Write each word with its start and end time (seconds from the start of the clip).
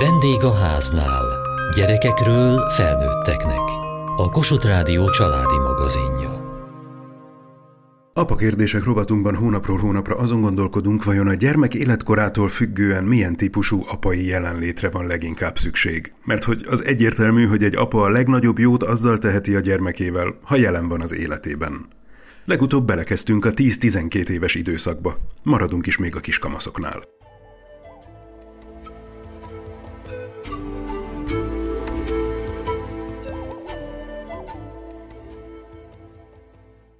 Vendég 0.00 0.42
a 0.42 0.54
háznál. 0.54 1.24
Gyerekekről 1.76 2.70
felnőtteknek. 2.70 3.62
A 4.16 4.28
Kossuth 4.30 4.66
Rádió 4.66 5.10
családi 5.10 5.58
magazinja. 5.58 6.30
Apa 8.12 8.34
kérdések 8.34 8.84
rovatunkban 8.84 9.34
hónapról 9.34 9.78
hónapra 9.78 10.16
azon 10.16 10.40
gondolkodunk, 10.40 11.04
vajon 11.04 11.28
a 11.28 11.34
gyermek 11.34 11.74
életkorától 11.74 12.48
függően 12.48 13.04
milyen 13.04 13.36
típusú 13.36 13.84
apai 13.86 14.26
jelenlétre 14.26 14.90
van 14.90 15.06
leginkább 15.06 15.58
szükség. 15.58 16.12
Mert 16.24 16.44
hogy 16.44 16.64
az 16.68 16.84
egyértelmű, 16.84 17.46
hogy 17.46 17.64
egy 17.64 17.76
apa 17.76 18.02
a 18.02 18.08
legnagyobb 18.08 18.58
jót 18.58 18.82
azzal 18.82 19.18
teheti 19.18 19.54
a 19.54 19.60
gyermekével, 19.60 20.38
ha 20.42 20.56
jelen 20.56 20.88
van 20.88 21.00
az 21.00 21.14
életében. 21.14 21.86
Legutóbb 22.44 22.86
belekezdtünk 22.86 23.44
a 23.44 23.52
10-12 23.52 24.28
éves 24.28 24.54
időszakba. 24.54 25.18
Maradunk 25.42 25.86
is 25.86 25.98
még 25.98 26.16
a 26.16 26.20
kiskamaszoknál. 26.20 27.17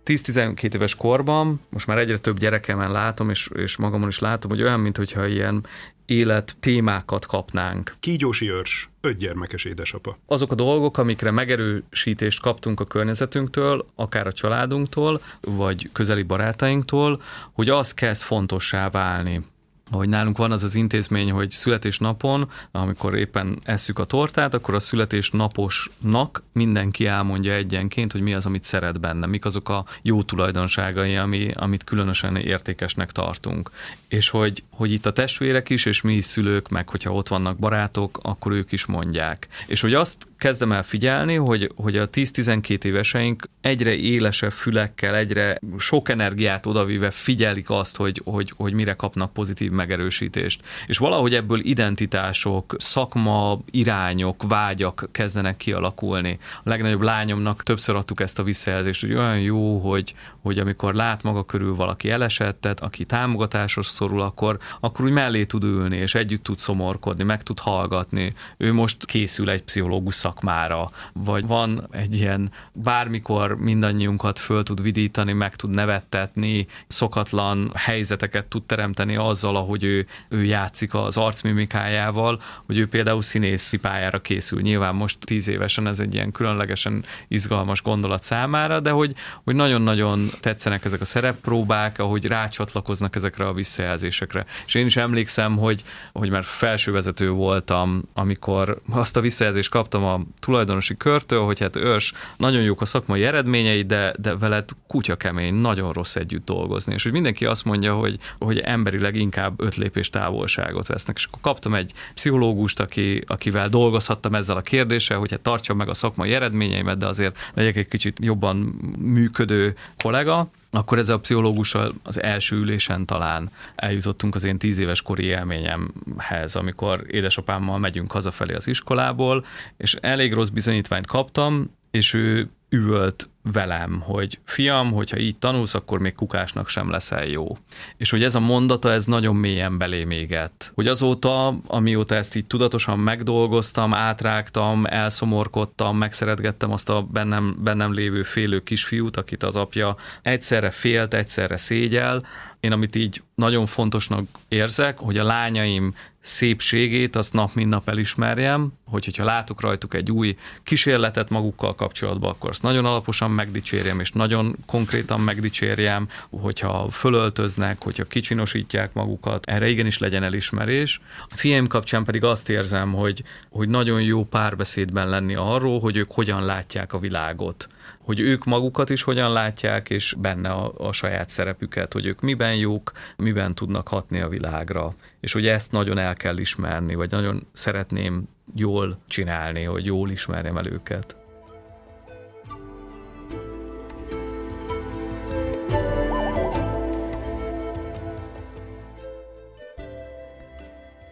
10-12 0.08 0.74
éves 0.74 0.94
korban, 0.94 1.60
most 1.68 1.86
már 1.86 1.98
egyre 1.98 2.18
több 2.18 2.38
gyerekemen 2.38 2.92
látom, 2.92 3.30
és, 3.30 3.48
és 3.54 3.76
magamon 3.76 4.08
is 4.08 4.18
látom, 4.18 4.50
hogy 4.50 4.62
olyan, 4.62 4.80
mintha 4.80 5.26
ilyen 5.26 5.66
élet 6.06 6.56
témákat 6.60 7.26
kapnánk. 7.26 7.96
Kígyósi 8.00 8.50
őrs, 8.50 8.88
öt 9.00 9.16
gyermekes 9.16 9.64
édesapa. 9.64 10.18
Azok 10.26 10.52
a 10.52 10.54
dolgok, 10.54 10.98
amikre 10.98 11.30
megerősítést 11.30 12.40
kaptunk 12.40 12.80
a 12.80 12.84
környezetünktől, 12.84 13.86
akár 13.94 14.26
a 14.26 14.32
családunktól, 14.32 15.20
vagy 15.40 15.88
közeli 15.92 16.22
barátainktól, 16.22 17.22
hogy 17.52 17.68
az 17.68 17.94
kezd 17.94 18.22
fontossá 18.22 18.90
válni 18.90 19.44
hogy 19.90 20.08
nálunk 20.08 20.36
van 20.36 20.52
az 20.52 20.62
az 20.62 20.74
intézmény, 20.74 21.30
hogy 21.30 21.50
születésnapon, 21.50 22.50
amikor 22.70 23.16
éppen 23.16 23.58
eszük 23.62 23.98
a 23.98 24.04
tortát, 24.04 24.54
akkor 24.54 24.74
a 24.74 24.78
születésnaposnak 24.78 26.42
mindenki 26.52 27.06
elmondja 27.06 27.52
egyenként, 27.52 28.12
hogy 28.12 28.20
mi 28.20 28.34
az, 28.34 28.46
amit 28.46 28.64
szeret 28.64 29.00
benne, 29.00 29.26
mik 29.26 29.44
azok 29.44 29.68
a 29.68 29.84
jó 30.02 30.22
tulajdonságai, 30.22 31.16
ami, 31.16 31.50
amit 31.54 31.84
különösen 31.84 32.36
értékesnek 32.36 33.12
tartunk. 33.12 33.70
És 34.08 34.28
hogy, 34.28 34.62
hogy 34.70 34.92
itt 34.92 35.06
a 35.06 35.12
testvérek 35.12 35.70
is, 35.70 35.86
és 35.86 36.00
mi 36.00 36.14
is 36.14 36.24
szülők, 36.24 36.68
meg 36.68 36.88
hogyha 36.88 37.12
ott 37.12 37.28
vannak 37.28 37.58
barátok, 37.58 38.18
akkor 38.22 38.52
ők 38.52 38.72
is 38.72 38.86
mondják. 38.86 39.48
És 39.66 39.80
hogy 39.80 39.94
azt 39.94 40.26
kezdem 40.38 40.72
el 40.72 40.82
figyelni, 40.82 41.34
hogy, 41.34 41.72
hogy 41.76 41.96
a 41.96 42.08
10-12 42.10 42.84
éveseink 42.84 43.48
egyre 43.60 43.94
élesebb 43.94 44.52
fülekkel, 44.52 45.16
egyre 45.16 45.58
sok 45.78 46.08
energiát 46.08 46.66
odavíve 46.66 47.10
figyelik 47.10 47.70
azt, 47.70 47.96
hogy, 47.96 48.20
hogy, 48.24 48.52
hogy 48.56 48.72
mire 48.72 48.92
kapnak 48.92 49.32
pozitív 49.32 49.70
megerősítést. 49.78 50.60
És 50.86 50.98
valahogy 50.98 51.34
ebből 51.34 51.60
identitások, 51.60 52.74
szakma, 52.78 53.58
irányok, 53.70 54.42
vágyak 54.48 55.08
kezdenek 55.12 55.56
kialakulni. 55.56 56.38
A 56.64 56.68
legnagyobb 56.68 57.02
lányomnak 57.02 57.62
többször 57.62 57.96
adtuk 57.96 58.20
ezt 58.20 58.38
a 58.38 58.42
visszajelzést, 58.42 59.00
hogy 59.00 59.14
olyan 59.14 59.40
jó, 59.40 59.78
hogy, 59.78 60.14
hogy 60.42 60.58
amikor 60.58 60.94
lát 60.94 61.22
maga 61.22 61.44
körül 61.44 61.74
valaki 61.74 62.10
elesettet, 62.10 62.80
aki 62.80 63.04
támogatáshoz 63.04 63.86
szorul, 63.86 64.20
akkor, 64.20 64.58
akkor 64.80 65.04
úgy 65.04 65.12
mellé 65.12 65.44
tud 65.44 65.64
ülni, 65.64 65.96
és 65.96 66.14
együtt 66.14 66.42
tud 66.42 66.58
szomorkodni, 66.58 67.24
meg 67.24 67.42
tud 67.42 67.58
hallgatni. 67.58 68.32
Ő 68.56 68.72
most 68.72 69.04
készül 69.04 69.50
egy 69.50 69.62
pszichológus 69.62 70.14
szakmára, 70.14 70.90
vagy 71.12 71.46
van 71.46 71.88
egy 71.90 72.14
ilyen 72.14 72.50
bármikor 72.72 73.56
mindannyiunkat 73.56 74.38
föl 74.38 74.62
tud 74.62 74.82
vidítani, 74.82 75.32
meg 75.32 75.56
tud 75.56 75.74
nevettetni, 75.74 76.66
szokatlan 76.86 77.72
helyzeteket 77.74 78.46
tud 78.46 78.62
teremteni 78.62 79.16
azzal, 79.16 79.56
ahogy 79.68 79.84
ő, 79.84 80.06
ő 80.28 80.44
játszik 80.44 80.94
az 80.94 81.16
arcmimikájával, 81.16 82.40
hogy 82.66 82.78
ő 82.78 82.88
például 82.88 83.22
színészi 83.22 83.76
pályára 83.76 84.20
készül. 84.20 84.60
Nyilván 84.60 84.94
most 84.94 85.18
tíz 85.20 85.48
évesen 85.48 85.86
ez 85.86 86.00
egy 86.00 86.14
ilyen 86.14 86.32
különlegesen 86.32 87.04
izgalmas 87.28 87.82
gondolat 87.82 88.22
számára, 88.22 88.80
de 88.80 88.90
hogy, 88.90 89.14
hogy 89.44 89.54
nagyon-nagyon 89.54 90.28
tetszenek 90.40 90.84
ezek 90.84 91.00
a 91.00 91.04
szereppróbák, 91.04 91.98
ahogy 91.98 92.24
rácsatlakoznak 92.24 93.16
ezekre 93.16 93.46
a 93.46 93.52
visszajelzésekre. 93.52 94.44
És 94.66 94.74
én 94.74 94.86
is 94.86 94.96
emlékszem, 94.96 95.56
hogy, 95.56 95.82
hogy 96.12 96.30
már 96.30 96.44
felsővezető 96.44 97.30
voltam, 97.30 98.02
amikor 98.14 98.80
azt 98.90 99.16
a 99.16 99.20
visszajelzést 99.20 99.70
kaptam 99.70 100.04
a 100.04 100.20
tulajdonosi 100.40 100.96
körtől, 100.96 101.44
hogy 101.44 101.60
hát 101.60 101.76
ős, 101.76 102.12
nagyon 102.36 102.62
jók 102.62 102.80
a 102.80 102.84
szakmai 102.84 103.24
eredményei, 103.24 103.82
de, 103.82 104.14
de 104.18 104.36
veled 104.36 104.68
kutya 104.86 105.16
kemény, 105.16 105.54
nagyon 105.54 105.92
rossz 105.92 106.16
együtt 106.16 106.44
dolgozni. 106.44 106.94
És 106.94 107.02
hogy 107.02 107.12
mindenki 107.12 107.46
azt 107.46 107.64
mondja, 107.64 107.94
hogy, 107.94 108.18
hogy 108.38 108.58
emberileg 108.58 109.16
inkább 109.16 109.57
öt 109.58 109.76
lépés 109.76 110.10
távolságot 110.10 110.86
vesznek. 110.86 111.16
És 111.16 111.24
akkor 111.24 111.40
kaptam 111.40 111.74
egy 111.74 111.92
pszichológust, 112.14 112.80
aki, 112.80 113.22
akivel 113.26 113.68
dolgozhattam 113.68 114.34
ezzel 114.34 114.56
a 114.56 114.60
kérdéssel, 114.60 115.18
hogy 115.18 115.30
hát 115.30 115.40
tartsam 115.40 115.76
meg 115.76 115.88
a 115.88 115.94
szakmai 115.94 116.32
eredményeimet, 116.32 116.98
de 116.98 117.06
azért 117.06 117.36
legyek 117.54 117.76
egy 117.76 117.88
kicsit 117.88 118.18
jobban 118.20 118.56
működő 118.98 119.74
kollega, 120.02 120.50
akkor 120.70 120.98
ez 120.98 121.08
a 121.08 121.18
pszichológussal 121.18 121.94
az 122.02 122.22
első 122.22 122.56
ülésen 122.56 123.06
talán 123.06 123.50
eljutottunk 123.76 124.34
az 124.34 124.44
én 124.44 124.58
tíz 124.58 124.78
éves 124.78 125.02
kori 125.02 125.24
élményemhez, 125.24 126.56
amikor 126.56 127.04
édesapámmal 127.06 127.78
megyünk 127.78 128.12
hazafelé 128.12 128.54
az 128.54 128.66
iskolából, 128.66 129.44
és 129.76 129.96
elég 130.00 130.32
rossz 130.32 130.48
bizonyítványt 130.48 131.06
kaptam, 131.06 131.76
és 131.90 132.14
ő 132.14 132.50
üvölt 132.68 133.28
velem, 133.52 134.00
hogy 134.00 134.38
fiam, 134.44 134.92
hogyha 134.92 135.18
így 135.18 135.36
tanulsz, 135.36 135.74
akkor 135.74 135.98
még 135.98 136.14
kukásnak 136.14 136.68
sem 136.68 136.90
leszel 136.90 137.26
jó. 137.26 137.58
És 137.96 138.10
hogy 138.10 138.24
ez 138.24 138.34
a 138.34 138.40
mondata, 138.40 138.92
ez 138.92 139.04
nagyon 139.04 139.36
mélyen 139.36 139.78
belém 139.78 140.10
égett. 140.10 140.72
Hogy 140.74 140.86
azóta, 140.86 141.58
amióta 141.66 142.14
ezt 142.14 142.36
így 142.36 142.46
tudatosan 142.46 142.98
megdolgoztam, 142.98 143.94
átrágtam, 143.94 144.86
elszomorkodtam, 144.86 145.96
megszeretgettem 145.96 146.72
azt 146.72 146.88
a 146.88 147.02
bennem, 147.02 147.56
bennem 147.62 147.92
lévő 147.92 148.22
félő 148.22 148.62
kisfiút, 148.62 149.16
akit 149.16 149.42
az 149.42 149.56
apja 149.56 149.96
egyszerre 150.22 150.70
félt, 150.70 151.14
egyszerre 151.14 151.56
szégyel, 151.56 152.22
én 152.60 152.72
amit 152.72 152.96
így 152.96 153.22
nagyon 153.34 153.66
fontosnak 153.66 154.28
érzek, 154.48 154.98
hogy 154.98 155.16
a 155.16 155.24
lányaim 155.24 155.94
szépségét 156.28 157.16
azt 157.16 157.32
nap 157.32 157.54
mint 157.54 157.68
nap 157.68 157.88
elismerjem, 157.88 158.72
hogy 158.84 159.04
hogyha 159.04 159.24
látok 159.24 159.60
rajtuk 159.60 159.94
egy 159.94 160.10
új 160.10 160.36
kísérletet 160.62 161.28
magukkal 161.28 161.74
kapcsolatban, 161.74 162.30
akkor 162.30 162.50
azt 162.50 162.62
nagyon 162.62 162.84
alaposan 162.84 163.30
megdicsérjem, 163.30 164.00
és 164.00 164.12
nagyon 164.12 164.56
konkrétan 164.66 165.20
megdicsérjem, 165.20 166.08
hogyha 166.30 166.88
fölöltöznek, 166.90 167.82
hogyha 167.82 168.04
kicsinosítják 168.04 168.92
magukat, 168.92 169.46
erre 169.46 169.68
igenis 169.68 169.98
legyen 169.98 170.22
elismerés. 170.22 171.00
A 171.28 171.36
fiaim 171.36 171.66
kapcsán 171.66 172.04
pedig 172.04 172.24
azt 172.24 172.50
érzem, 172.50 172.92
hogy, 172.92 173.22
hogy 173.50 173.68
nagyon 173.68 174.02
jó 174.02 174.24
párbeszédben 174.24 175.08
lenni 175.08 175.34
arról, 175.34 175.80
hogy 175.80 175.96
ők 175.96 176.12
hogyan 176.12 176.44
látják 176.44 176.92
a 176.92 176.98
világot 176.98 177.68
hogy 178.08 178.20
ők 178.20 178.44
magukat 178.44 178.90
is 178.90 179.02
hogyan 179.02 179.32
látják, 179.32 179.90
és 179.90 180.14
benne 180.18 180.48
a, 180.50 180.72
a 180.76 180.92
saját 180.92 181.30
szerepüket, 181.30 181.92
hogy 181.92 182.06
ők 182.06 182.20
miben 182.20 182.54
jók, 182.54 182.92
miben 183.16 183.54
tudnak 183.54 183.88
hatni 183.88 184.20
a 184.20 184.28
világra. 184.28 184.94
És 185.20 185.32
hogy 185.32 185.46
ezt 185.46 185.72
nagyon 185.72 185.98
el 185.98 186.14
kell 186.14 186.36
ismerni, 186.36 186.94
vagy 186.94 187.10
nagyon 187.10 187.46
szeretném 187.52 188.28
jól 188.54 188.98
csinálni, 189.06 189.62
hogy 189.62 189.86
jól 189.86 190.10
ismerjem 190.10 190.56
el 190.56 190.66
őket. 190.66 191.16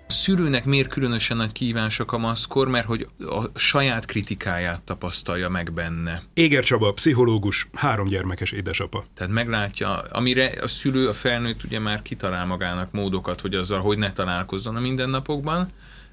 Szülőnek 0.07 0.65
miért 0.65 0.89
különösen 0.89 1.37
nagy 1.37 1.53
kívás 1.53 2.01
a 2.01 2.05
kamaszkor, 2.05 2.69
mert 2.69 2.87
hogy 2.87 3.09
a 3.19 3.59
saját 3.59 4.05
kritikáját 4.05 4.83
tapasztalja 4.83 5.49
meg 5.49 5.73
benne. 5.73 6.23
Éger 6.35 6.65
Csaba, 6.65 6.93
pszichológus, 6.93 7.69
három 7.73 8.09
gyermekes 8.09 8.51
édesapa. 8.51 9.05
Tehát 9.15 9.33
meglátja, 9.33 9.99
amire 9.99 10.53
a 10.63 10.69
szülő, 10.69 11.09
a 11.09 11.15
felnőtt 11.15 11.65
ugye 11.65 11.79
már 11.79 12.03
kitalál 12.03 12.47
magának 12.47 12.93
módokat, 12.93 13.41
hogy 13.41 13.55
azzal 13.55 13.81
hogy 13.81 13.99
ne 13.99 14.13
találkozzon 14.13 14.77
a 14.77 14.81
mindennapokban, 14.81 15.69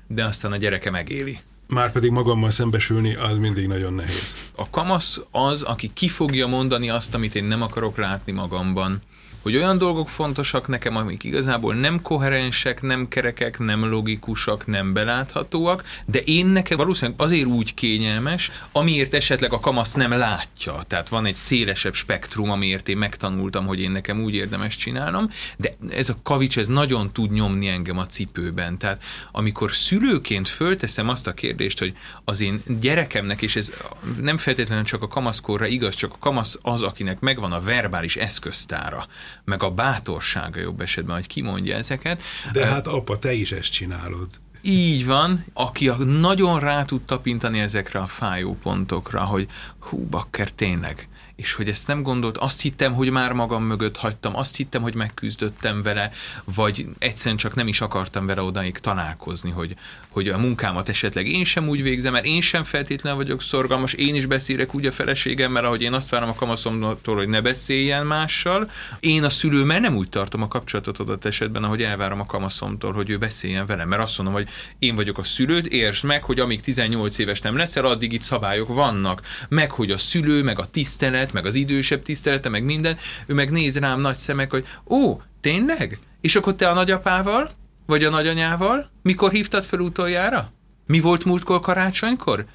de 0.07 0.23
aztán 0.23 0.51
a 0.51 0.57
gyereke 0.57 0.91
megéli. 0.91 1.39
Már 1.67 1.91
pedig 1.91 2.12
magammal 2.12 2.50
szembesülni, 2.50 3.15
az 3.15 3.38
mindig 3.38 3.67
nagyon 3.67 3.94
nehéz. 3.94 4.51
A 4.56 4.69
kamasz 4.69 5.21
az, 5.31 5.62
aki 5.62 5.91
ki 5.94 6.07
fogja 6.07 6.47
mondani 6.47 6.89
azt, 6.89 7.13
amit 7.13 7.35
én 7.35 7.44
nem 7.44 7.62
akarok 7.62 7.97
látni 7.97 8.31
magamban 8.31 9.01
hogy 9.43 9.55
olyan 9.55 9.77
dolgok 9.77 10.09
fontosak 10.09 10.67
nekem, 10.67 10.95
amik 10.95 11.23
igazából 11.23 11.73
nem 11.73 12.01
koherensek, 12.01 12.81
nem 12.81 13.07
kerekek, 13.07 13.59
nem 13.59 13.85
logikusak, 13.89 14.67
nem 14.67 14.93
beláthatóak, 14.93 15.83
de 16.05 16.19
én 16.19 16.45
nekem 16.45 16.77
valószínűleg 16.77 17.21
azért 17.21 17.45
úgy 17.45 17.73
kényelmes, 17.73 18.51
amiért 18.71 19.13
esetleg 19.13 19.53
a 19.53 19.59
kamasz 19.59 19.93
nem 19.93 20.11
látja. 20.11 20.83
Tehát 20.87 21.09
van 21.09 21.25
egy 21.25 21.35
szélesebb 21.35 21.93
spektrum, 21.93 22.51
amiért 22.51 22.89
én 22.89 22.97
megtanultam, 22.97 23.65
hogy 23.65 23.79
én 23.79 23.91
nekem 23.91 24.21
úgy 24.21 24.33
érdemes 24.33 24.75
csinálnom, 24.75 25.29
de 25.57 25.75
ez 25.89 26.09
a 26.09 26.17
kavics, 26.23 26.57
ez 26.57 26.67
nagyon 26.67 27.11
tud 27.11 27.31
nyomni 27.31 27.67
engem 27.67 27.97
a 27.97 28.05
cipőben. 28.05 28.77
Tehát 28.77 29.03
amikor 29.31 29.71
szülőként 29.71 30.49
fölteszem 30.49 31.09
azt 31.09 31.27
a 31.27 31.33
kérdést, 31.33 31.79
hogy 31.79 31.93
az 32.23 32.41
én 32.41 32.61
gyerekemnek, 32.79 33.41
és 33.41 33.55
ez 33.55 33.73
nem 34.21 34.37
feltétlenül 34.37 34.83
csak 34.83 35.01
a 35.01 35.07
kamaszkorra 35.07 35.65
igaz, 35.65 35.95
csak 35.95 36.13
a 36.13 36.17
kamasz 36.19 36.57
az, 36.61 36.81
akinek 36.81 37.19
megvan 37.19 37.51
a 37.51 37.61
verbális 37.61 38.15
eszköztára, 38.15 39.07
meg 39.44 39.63
a 39.63 39.71
bátorsága 39.71 40.59
jobb 40.59 40.81
esetben, 40.81 41.15
hogy 41.15 41.27
kimondja 41.27 41.75
ezeket. 41.75 42.21
De 42.51 42.65
hát 42.65 42.88
apa, 42.88 43.19
te 43.19 43.33
is 43.33 43.51
ezt 43.51 43.71
csinálod. 43.71 44.27
Így 44.65 45.06
van, 45.06 45.45
aki 45.53 45.91
nagyon 46.06 46.59
rá 46.59 46.85
tud 46.85 47.01
tapintani 47.01 47.59
ezekre 47.59 48.00
a 48.00 48.07
fájó 48.07 48.57
pontokra, 48.62 49.21
hogy 49.21 49.47
hú, 49.89 50.07
bakker, 50.09 50.51
tényleg, 50.51 51.07
és 51.35 51.53
hogy 51.53 51.69
ezt 51.69 51.88
nem 51.88 52.01
gondolt, 52.01 52.38
azt 52.38 52.62
hittem, 52.62 52.94
hogy 52.94 53.09
már 53.09 53.33
magam 53.33 53.63
mögött 53.63 53.97
hagytam, 53.97 54.35
azt 54.35 54.56
hittem, 54.56 54.81
hogy 54.81 54.95
megküzdöttem 54.95 55.81
vele, 55.81 56.12
vagy 56.44 56.88
egyszerűen 56.97 57.38
csak 57.38 57.56
nem 57.56 57.68
is 57.68 57.81
akartam 57.81 58.25
vele 58.25 58.41
odaig 58.41 58.77
találkozni, 58.77 59.51
hogy, 59.51 59.75
hogy 60.09 60.27
a 60.30 60.38
munkámat 60.38 60.89
esetleg 60.89 61.27
én 61.27 61.44
sem 61.44 61.68
úgy 61.68 61.83
végzem, 61.83 62.13
mert 62.13 62.25
én 62.25 62.41
sem 62.41 62.63
feltétlenül 62.63 63.19
vagyok 63.19 63.41
szorgalmas, 63.41 63.94
én 63.94 64.15
is 64.15 64.25
beszélek 64.25 64.75
úgy 64.75 64.85
a 64.85 64.91
feleségemmel, 64.91 65.65
ahogy 65.65 65.81
én 65.81 65.94
azt 65.94 66.09
várom 66.09 66.29
a 66.29 66.36
kamaszomtól, 66.36 67.15
hogy 67.15 67.27
ne 67.27 67.41
beszéljen 67.41 68.06
mással. 68.06 68.69
Én 69.00 69.24
a 69.24 69.29
szülő, 69.29 69.63
mert 69.63 69.81
nem 69.81 69.95
úgy 69.95 70.09
tartom 70.09 70.41
a 70.41 70.47
kapcsolatot 70.47 71.00
adott 71.00 71.25
esetben, 71.25 71.63
ahogy 71.63 71.81
elvárom 71.81 72.19
a 72.19 72.25
kamaszomtól, 72.25 72.91
hogy 72.94 73.09
ő 73.09 73.18
beszéljen 73.18 73.65
velem, 73.65 73.88
mert 73.88 74.01
azt 74.01 74.18
mondom, 74.18 74.36
hogy 74.36 74.50
én 74.79 74.95
vagyok 74.95 75.18
a 75.18 75.24
szülőd, 75.24 75.74
értsd 75.74 76.06
meg, 76.06 76.24
hogy 76.24 76.39
amíg 76.39 76.62
18 76.62 77.18
éves 77.18 77.41
nem 77.41 77.57
leszel, 77.57 77.86
addig 77.86 78.13
itt 78.13 78.21
szabályok 78.21 78.68
vannak, 78.68 79.21
meg 79.50 79.71
hogy 79.73 79.91
a 79.91 79.97
szülő, 79.97 80.43
meg 80.43 80.59
a 80.59 80.65
tisztelet, 80.65 81.33
meg 81.33 81.45
az 81.45 81.55
idősebb 81.55 82.01
tisztelete, 82.01 82.49
meg 82.49 82.63
minden, 82.63 82.97
ő 83.25 83.33
meg 83.33 83.51
néz 83.51 83.77
rám 83.77 84.01
nagy 84.01 84.15
szemek, 84.15 84.51
hogy 84.51 84.65
ó, 84.89 85.21
tényleg? 85.41 85.99
És 86.21 86.35
akkor 86.35 86.55
te 86.55 86.69
a 86.69 86.73
nagyapával? 86.73 87.49
Vagy 87.85 88.03
a 88.03 88.09
nagyanyával? 88.09 88.89
Mikor 89.01 89.31
hívtad 89.31 89.63
fel 89.63 89.79
utoljára? 89.79 90.51
Mi 90.85 90.99
volt 90.99 91.25
múltkor 91.25 91.59
karácsonykor? 91.59 92.45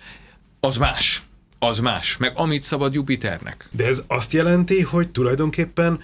Az 0.60 0.76
más. 0.76 1.22
Az 1.58 1.78
más. 1.78 2.16
Meg 2.16 2.32
amit 2.34 2.62
szabad 2.62 2.94
Jupiternek. 2.94 3.68
De 3.70 3.86
ez 3.86 4.02
azt 4.06 4.32
jelenti, 4.32 4.82
hogy 4.82 5.08
tulajdonképpen 5.08 6.00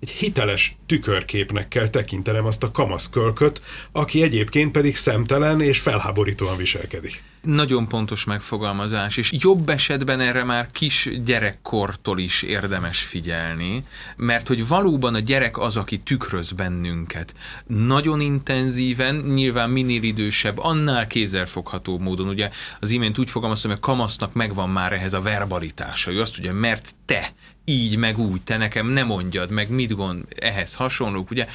egy 0.00 0.10
hiteles 0.10 0.76
tükörképnek 0.86 1.68
kell 1.68 1.88
tekintenem 1.88 2.44
azt 2.44 2.62
a 2.62 2.70
kamaszkölköt, 2.70 3.62
aki 3.92 4.22
egyébként 4.22 4.72
pedig 4.72 4.96
szemtelen 4.96 5.60
és 5.60 5.78
felháborítóan 5.78 6.56
viselkedik. 6.56 7.22
Nagyon 7.42 7.88
pontos 7.88 8.24
megfogalmazás, 8.24 9.16
és 9.16 9.32
jobb 9.38 9.68
esetben 9.68 10.20
erre 10.20 10.44
már 10.44 10.70
kis 10.72 11.10
gyerekkortól 11.24 12.18
is 12.18 12.42
érdemes 12.42 13.02
figyelni, 13.02 13.84
mert 14.16 14.48
hogy 14.48 14.66
valóban 14.66 15.14
a 15.14 15.18
gyerek 15.18 15.58
az, 15.58 15.76
aki 15.76 15.98
tükröz 15.98 16.52
bennünket. 16.52 17.34
Nagyon 17.66 18.20
intenzíven, 18.20 19.14
nyilván 19.14 19.70
minél 19.70 20.02
idősebb, 20.02 20.58
annál 20.58 21.06
kézzelfogható 21.06 21.98
módon. 21.98 22.28
Ugye 22.28 22.50
az 22.80 22.90
imént 22.90 23.18
úgy 23.18 23.30
fogalmaztam, 23.30 23.70
hogy 23.70 23.80
a 23.82 23.86
kamasznak 23.86 24.32
megvan 24.32 24.68
már 24.68 24.92
ehhez 24.92 25.12
a 25.12 25.20
verbalitása. 25.20 26.10
Ő 26.10 26.20
azt 26.20 26.34
tudja, 26.34 26.52
mert 26.52 26.94
te 27.04 27.32
így, 27.64 27.96
meg 27.96 28.18
úgy, 28.18 28.42
te 28.42 28.56
nekem 28.56 28.86
nem 28.86 29.06
mondjad, 29.06 29.50
meg 29.50 29.68
mit 29.90 29.98
gond, 29.98 30.24
ehhez 30.38 30.74
hasonlók, 30.74 31.30
ugye? 31.30 31.46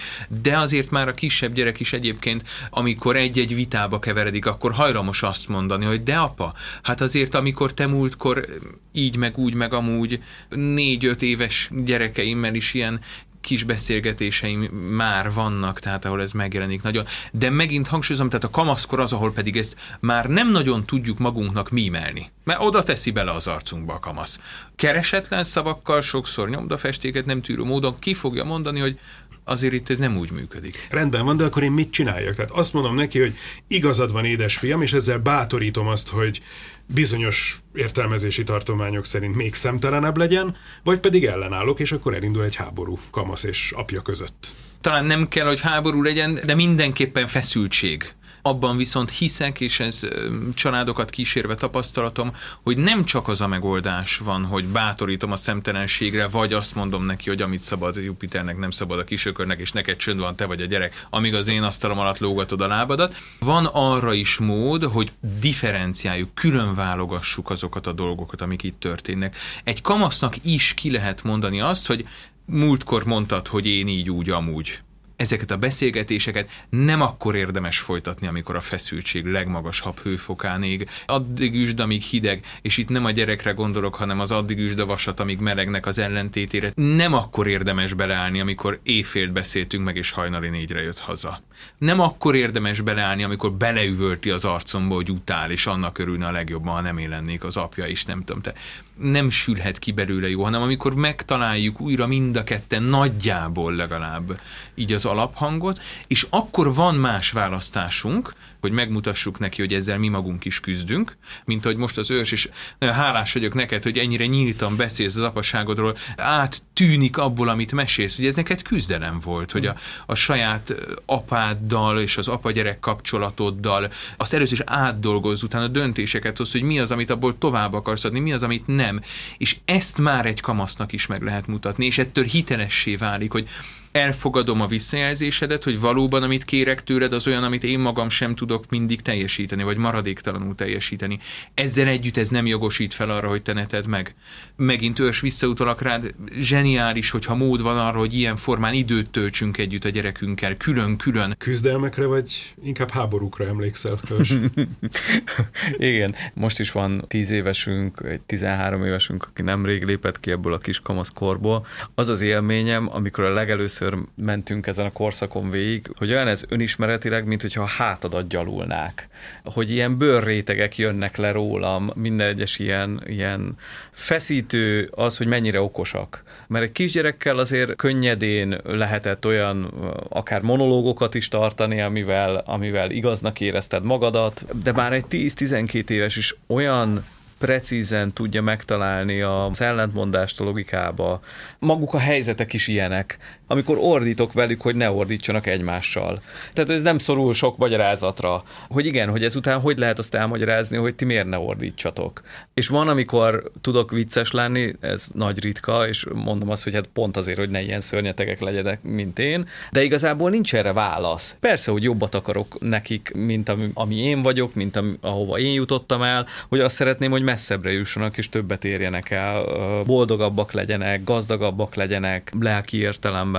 De 0.41 0.57
azért 0.57 0.89
már 0.89 1.07
a 1.07 1.13
kisebb 1.13 1.53
gyerek 1.53 1.79
is 1.79 1.93
egyébként, 1.93 2.43
amikor 2.69 3.15
egy-egy 3.15 3.55
vitába 3.55 3.99
keveredik, 3.99 4.45
akkor 4.45 4.71
hajlamos 4.71 5.23
azt 5.23 5.47
mondani, 5.47 5.85
hogy 5.85 6.03
de 6.03 6.15
apa, 6.15 6.53
hát 6.81 7.01
azért 7.01 7.35
amikor 7.35 7.73
te 7.73 7.87
múltkor 7.87 8.45
így, 8.91 9.17
meg 9.17 9.37
úgy, 9.37 9.53
meg 9.53 9.73
amúgy 9.73 10.19
négy-öt 10.49 11.21
éves 11.21 11.69
gyerekeimmel 11.85 12.55
is 12.55 12.73
ilyen 12.73 12.99
kis 13.45 13.63
beszélgetéseim 13.63 14.61
már 14.73 15.33
vannak, 15.33 15.79
tehát 15.79 16.05
ahol 16.05 16.21
ez 16.21 16.31
megjelenik 16.31 16.81
nagyon. 16.81 17.05
De 17.31 17.49
megint 17.49 17.87
hangsúlyozom, 17.87 18.29
tehát 18.29 18.43
a 18.43 18.49
kamaszkor 18.49 18.99
az, 18.99 19.13
ahol 19.13 19.33
pedig 19.33 19.57
ezt 19.57 19.75
már 19.99 20.25
nem 20.25 20.51
nagyon 20.51 20.83
tudjuk 20.85 21.17
magunknak 21.17 21.69
mímelni. 21.69 22.31
Mert 22.43 22.61
oda 22.61 22.83
teszi 22.83 23.11
bele 23.11 23.31
az 23.31 23.47
arcunkba 23.47 23.93
a 23.93 23.99
kamasz. 23.99 24.39
Keresetlen 24.75 25.43
szavakkal, 25.43 26.01
sokszor 26.01 26.49
nyomdafestéket 26.49 27.25
nem 27.25 27.41
tűrő 27.41 27.63
módon 27.63 27.99
ki 27.99 28.13
fogja 28.13 28.43
mondani, 28.43 28.79
hogy 28.79 28.99
azért 29.45 29.73
itt 29.73 29.89
ez 29.89 29.99
nem 29.99 30.17
úgy 30.17 30.31
működik. 30.31 30.87
Rendben 30.89 31.25
van, 31.25 31.37
de 31.37 31.43
akkor 31.43 31.63
én 31.63 31.71
mit 31.71 31.91
csináljak? 31.91 32.35
Tehát 32.35 32.51
azt 32.51 32.73
mondom 32.73 32.95
neki, 32.95 33.19
hogy 33.19 33.37
igazad 33.67 34.11
van, 34.11 34.25
édesfiam, 34.25 34.81
és 34.81 34.93
ezzel 34.93 35.19
bátorítom 35.19 35.87
azt, 35.87 36.09
hogy 36.09 36.41
bizonyos 36.85 37.59
értelmezési 37.73 38.43
tartományok 38.43 39.05
szerint 39.05 39.35
még 39.35 39.53
szemtelenebb 39.53 40.17
legyen, 40.17 40.55
vagy 40.83 40.99
pedig 40.99 41.25
ellenállok, 41.25 41.79
és 41.79 41.91
akkor 41.91 42.13
elindul 42.13 42.43
egy 42.43 42.55
háború 42.55 42.99
kamasz 43.11 43.43
és 43.43 43.71
apja 43.75 44.01
között. 44.01 44.55
Talán 44.81 45.05
nem 45.05 45.27
kell, 45.27 45.45
hogy 45.45 45.59
háború 45.59 46.01
legyen, 46.01 46.39
de 46.45 46.55
mindenképpen 46.55 47.27
feszültség 47.27 48.13
abban 48.45 48.77
viszont 48.77 49.09
hiszek, 49.09 49.59
és 49.59 49.79
ez 49.79 50.07
családokat 50.53 51.09
kísérve 51.09 51.55
tapasztalatom, 51.55 52.35
hogy 52.63 52.77
nem 52.77 53.03
csak 53.03 53.27
az 53.27 53.41
a 53.41 53.47
megoldás 53.47 54.17
van, 54.17 54.45
hogy 54.45 54.65
bátorítom 54.65 55.31
a 55.31 55.35
szemtelenségre, 55.35 56.27
vagy 56.27 56.53
azt 56.53 56.75
mondom 56.75 57.05
neki, 57.05 57.29
hogy 57.29 57.41
amit 57.41 57.61
szabad 57.61 57.95
Jupiternek, 57.95 58.57
nem 58.57 58.71
szabad 58.71 58.99
a 58.99 59.03
kisökörnek, 59.03 59.59
és 59.59 59.71
neked 59.71 59.95
csönd 59.95 60.19
van, 60.19 60.35
te 60.35 60.45
vagy 60.45 60.61
a 60.61 60.65
gyerek, 60.65 61.05
amíg 61.09 61.33
az 61.33 61.47
én 61.47 61.63
asztalom 61.63 61.99
alatt 61.99 62.17
lógatod 62.17 62.61
a 62.61 62.67
lábadat. 62.67 63.15
Van 63.39 63.65
arra 63.65 64.13
is 64.13 64.37
mód, 64.37 64.83
hogy 64.83 65.11
differenciáljuk, 65.39 66.33
külön 66.33 66.75
válogassuk 66.75 67.49
azokat 67.49 67.87
a 67.87 67.91
dolgokat, 67.91 68.41
amik 68.41 68.63
itt 68.63 68.79
történnek. 68.79 69.35
Egy 69.63 69.81
kamasznak 69.81 70.35
is 70.41 70.73
ki 70.73 70.91
lehet 70.91 71.23
mondani 71.23 71.61
azt, 71.61 71.87
hogy 71.87 72.07
múltkor 72.45 73.05
mondtad, 73.05 73.47
hogy 73.47 73.65
én 73.65 73.87
így 73.87 74.09
úgy 74.09 74.29
amúgy 74.29 74.79
ezeket 75.15 75.51
a 75.51 75.57
beszélgetéseket 75.57 76.49
nem 76.69 77.01
akkor 77.01 77.35
érdemes 77.35 77.79
folytatni, 77.79 78.27
amikor 78.27 78.55
a 78.55 78.61
feszültség 78.61 79.25
legmagasabb 79.25 79.99
hőfokán 79.99 80.63
ég. 80.63 80.89
Addig 81.05 81.55
üsd, 81.55 81.79
amíg 81.79 82.01
hideg, 82.01 82.45
és 82.61 82.77
itt 82.77 82.89
nem 82.89 83.05
a 83.05 83.11
gyerekre 83.11 83.51
gondolok, 83.51 83.95
hanem 83.95 84.19
az 84.19 84.31
addig 84.31 84.59
üsd 84.59 84.79
a 84.79 84.85
vasat, 84.85 85.19
amíg 85.19 85.39
melegnek 85.39 85.85
az 85.85 85.97
ellentétére. 85.97 86.71
Nem 86.75 87.13
akkor 87.13 87.47
érdemes 87.47 87.93
beleállni, 87.93 88.39
amikor 88.39 88.79
éjfélt 88.83 89.31
beszéltünk 89.31 89.85
meg, 89.85 89.95
és 89.95 90.11
hajnali 90.11 90.49
négyre 90.49 90.81
jött 90.81 90.99
haza. 90.99 91.41
Nem 91.77 91.99
akkor 91.99 92.35
érdemes 92.35 92.81
beleállni, 92.81 93.23
amikor 93.23 93.51
beleüvölti 93.51 94.29
az 94.29 94.45
arcomba, 94.45 94.95
hogy 94.95 95.11
utál, 95.11 95.51
és 95.51 95.65
annak 95.65 95.97
örülne 95.97 96.27
a 96.27 96.31
legjobban, 96.31 96.75
ha 96.75 96.81
nem 96.81 96.97
én 96.97 97.09
lennék 97.09 97.43
az 97.43 97.57
apja 97.57 97.85
is, 97.85 98.05
nem 98.05 98.21
tudom. 98.21 98.41
Te 98.41 98.53
nem 98.97 99.29
sülhet 99.29 99.79
ki 99.79 99.91
belőle 99.91 100.29
jó, 100.29 100.43
hanem 100.43 100.61
amikor 100.61 100.93
megtaláljuk 100.93 101.81
újra 101.81 102.07
mind 102.07 102.35
a 102.35 102.43
ketten 102.43 102.83
nagyjából 102.83 103.75
legalább 103.75 104.39
így 104.75 104.93
az 104.93 105.05
alaphangot, 105.05 105.81
és 106.07 106.27
akkor 106.29 106.73
van 106.73 106.95
más 106.95 107.31
választásunk, 107.31 108.33
hogy 108.67 108.75
megmutassuk 108.75 109.39
neki, 109.39 109.61
hogy 109.61 109.73
ezzel 109.73 109.97
mi 109.97 110.07
magunk 110.07 110.45
is 110.45 110.59
küzdünk, 110.59 111.17
mint 111.45 111.65
ahogy 111.65 111.77
most 111.77 111.97
az 111.97 112.11
ős, 112.11 112.49
nagyon 112.79 112.95
hálás 112.95 113.33
vagyok 113.33 113.53
neked, 113.53 113.83
hogy 113.83 113.97
ennyire 113.97 114.25
nyíltan 114.25 114.75
beszélsz 114.75 115.15
az 115.15 115.21
apaságodról, 115.21 115.97
áttűnik 116.17 117.17
abból, 117.17 117.49
amit 117.49 117.71
mesélsz, 117.71 118.15
hogy 118.15 118.25
ez 118.25 118.35
neked 118.35 118.61
küzdelem 118.61 119.19
volt, 119.23 119.51
hogy 119.51 119.65
a, 119.65 119.75
a 120.05 120.15
saját 120.15 120.75
apáddal 121.05 121.99
és 121.99 122.17
az 122.17 122.27
apa-gyerek 122.27 122.79
kapcsolatoddal 122.79 123.91
azt 124.17 124.33
először 124.33 124.59
is 124.59 124.63
átdolgozz, 124.65 125.43
utána 125.43 125.67
döntéseket 125.67 126.37
hoz, 126.37 126.51
hogy 126.51 126.61
mi 126.61 126.79
az, 126.79 126.91
amit 126.91 127.09
abból 127.09 127.37
tovább 127.37 127.73
akarsz 127.73 128.03
adni, 128.03 128.19
mi 128.19 128.33
az, 128.33 128.43
amit 128.43 128.67
nem. 128.67 129.01
És 129.37 129.57
ezt 129.65 129.97
már 129.97 130.25
egy 130.25 130.41
kamasznak 130.41 130.91
is 130.91 131.07
meg 131.07 131.21
lehet 131.21 131.47
mutatni, 131.47 131.85
és 131.85 131.97
ettől 131.97 132.23
hitelessé 132.23 132.95
válik, 132.95 133.31
hogy 133.31 133.47
elfogadom 133.95 134.61
a 134.61 134.67
visszajelzésedet, 134.67 135.63
hogy 135.63 135.79
valóban 135.79 136.23
amit 136.23 136.45
kérek 136.45 136.83
tőled, 136.83 137.13
az 137.13 137.27
olyan, 137.27 137.43
amit 137.43 137.63
én 137.63 137.79
magam 137.79 138.09
sem 138.09 138.35
tudok 138.35 138.69
mindig 138.69 139.01
teljesíteni, 139.01 139.63
vagy 139.63 139.77
maradéktalanul 139.77 140.55
teljesíteni. 140.55 141.19
Ezzel 141.53 141.87
együtt 141.87 142.17
ez 142.17 142.29
nem 142.29 142.45
jogosít 142.45 142.93
fel 142.93 143.09
arra, 143.09 143.27
hogy 143.27 143.41
te 143.41 143.53
ne 143.53 143.65
tedd 143.65 143.89
meg. 143.89 144.15
Megint 144.55 144.99
ős 144.99 145.21
visszautalak 145.21 145.81
rád, 145.81 146.13
zseniális, 146.39 147.09
hogyha 147.09 147.35
mód 147.35 147.61
van 147.61 147.77
arra, 147.77 147.97
hogy 147.97 148.13
ilyen 148.13 148.35
formán 148.35 148.73
időt 148.73 149.09
töltsünk 149.09 149.57
együtt 149.57 149.85
a 149.85 149.89
gyerekünkkel, 149.89 150.57
külön-külön. 150.57 151.35
Küzdelmekre, 151.37 152.05
vagy 152.05 152.53
inkább 152.63 152.89
háborúkra 152.89 153.45
emlékszel? 153.45 153.99
Igen, 155.77 156.15
most 156.33 156.59
is 156.59 156.71
van 156.71 157.05
10 157.07 157.31
évesünk, 157.31 158.01
egy 158.05 158.21
13 158.21 158.85
évesünk, 158.85 159.27
aki 159.29 159.41
nemrég 159.41 159.83
lépett 159.83 160.19
ki 160.19 160.31
ebből 160.31 160.53
a 160.53 160.57
kis 160.57 160.79
kamaszkorból. 160.79 161.65
Az 161.95 162.09
az 162.09 162.21
élményem, 162.21 162.89
amikor 162.91 163.23
a 163.23 163.33
legelőször 163.33 163.83
először 163.85 164.07
mentünk 164.15 164.67
ezen 164.67 164.85
a 164.85 164.91
korszakon 164.91 165.49
végig, 165.49 165.91
hogy 165.97 166.11
olyan 166.11 166.27
ez 166.27 166.43
önismeretileg, 166.49 167.25
mint 167.25 167.41
hogyha 167.41 167.61
a 167.61 167.65
hátadat 167.65 168.27
gyalulnák. 168.27 169.07
Hogy 169.43 169.71
ilyen 169.71 169.97
bőrrétegek 169.97 170.77
jönnek 170.77 171.17
le 171.17 171.31
rólam, 171.31 171.91
minden 171.95 172.27
egyes 172.27 172.59
ilyen, 172.59 173.03
ilyen 173.05 173.57
feszítő 173.91 174.89
az, 174.95 175.17
hogy 175.17 175.27
mennyire 175.27 175.61
okosak. 175.61 176.23
Mert 176.47 176.63
egy 176.63 176.71
kisgyerekkel 176.71 177.37
azért 177.37 177.75
könnyedén 177.75 178.59
lehetett 178.63 179.25
olyan 179.25 179.63
akár 180.09 180.41
monológokat 180.41 181.15
is 181.15 181.27
tartani, 181.27 181.81
amivel, 181.81 182.43
amivel 182.45 182.91
igaznak 182.91 183.39
érezted 183.39 183.83
magadat, 183.83 184.45
de 184.63 184.71
már 184.71 184.93
egy 184.93 185.05
10-12 185.09 185.89
éves 185.89 186.15
is 186.15 186.35
olyan 186.47 187.03
precízen 187.37 188.13
tudja 188.13 188.41
megtalálni 188.41 189.21
az 189.21 189.61
ellentmondást 189.61 190.39
a 190.39 190.43
logikába. 190.43 191.21
Maguk 191.59 191.93
a 191.93 191.97
helyzetek 191.97 192.53
is 192.53 192.67
ilyenek, 192.67 193.17
amikor 193.47 193.77
ordítok 193.79 194.33
velük, 194.33 194.61
hogy 194.61 194.75
ne 194.75 194.91
ordítsanak 194.91 195.47
egymással. 195.47 196.21
Tehát 196.53 196.69
ez 196.69 196.81
nem 196.81 196.97
szorul 196.97 197.33
sok 197.33 197.57
magyarázatra, 197.57 198.43
hogy 198.69 198.85
igen, 198.85 199.09
hogy 199.09 199.23
ezután 199.23 199.59
hogy 199.59 199.77
lehet 199.77 199.99
azt 199.99 200.15
elmagyarázni, 200.15 200.77
hogy 200.77 200.95
ti 200.95 201.05
miért 201.05 201.27
ne 201.27 201.37
ordítsatok. 201.37 202.21
És 202.53 202.67
van, 202.67 202.87
amikor 202.87 203.51
tudok 203.61 203.91
vicces 203.91 204.31
lenni, 204.31 204.75
ez 204.79 205.07
nagy 205.13 205.39
ritka, 205.39 205.87
és 205.87 206.05
mondom 206.13 206.49
azt, 206.49 206.63
hogy 206.63 206.73
hát 206.73 206.87
pont 206.93 207.17
azért, 207.17 207.37
hogy 207.37 207.49
ne 207.49 207.61
ilyen 207.61 207.79
szörnyetegek 207.79 208.39
legyenek, 208.39 208.81
mint 208.81 209.19
én, 209.19 209.47
de 209.71 209.83
igazából 209.83 210.29
nincs 210.29 210.55
erre 210.55 210.73
válasz. 210.73 211.35
Persze, 211.39 211.71
hogy 211.71 211.83
jobbat 211.83 212.15
akarok 212.15 212.59
nekik, 212.59 213.11
mint 213.15 213.49
ami, 213.49 213.69
ami 213.73 213.95
én 213.95 214.21
vagyok, 214.21 214.53
mint 214.53 214.75
ami, 214.75 214.97
ahova 215.01 215.37
én 215.37 215.53
jutottam 215.53 216.01
el, 216.01 216.25
hogy 216.49 216.59
azt 216.59 216.75
szeretném, 216.75 217.11
hogy 217.11 217.23
messzebbre 217.23 217.71
jussanak, 217.71 218.17
és 218.17 218.29
többet 218.29 218.65
érjenek 218.65 219.11
el, 219.11 219.43
boldogabbak 219.85 220.51
legyenek, 220.51 221.03
gazdagabbak 221.03 221.75
legyenek, 221.75 222.31
lelki 222.39 222.77
értelemben. 222.77 223.34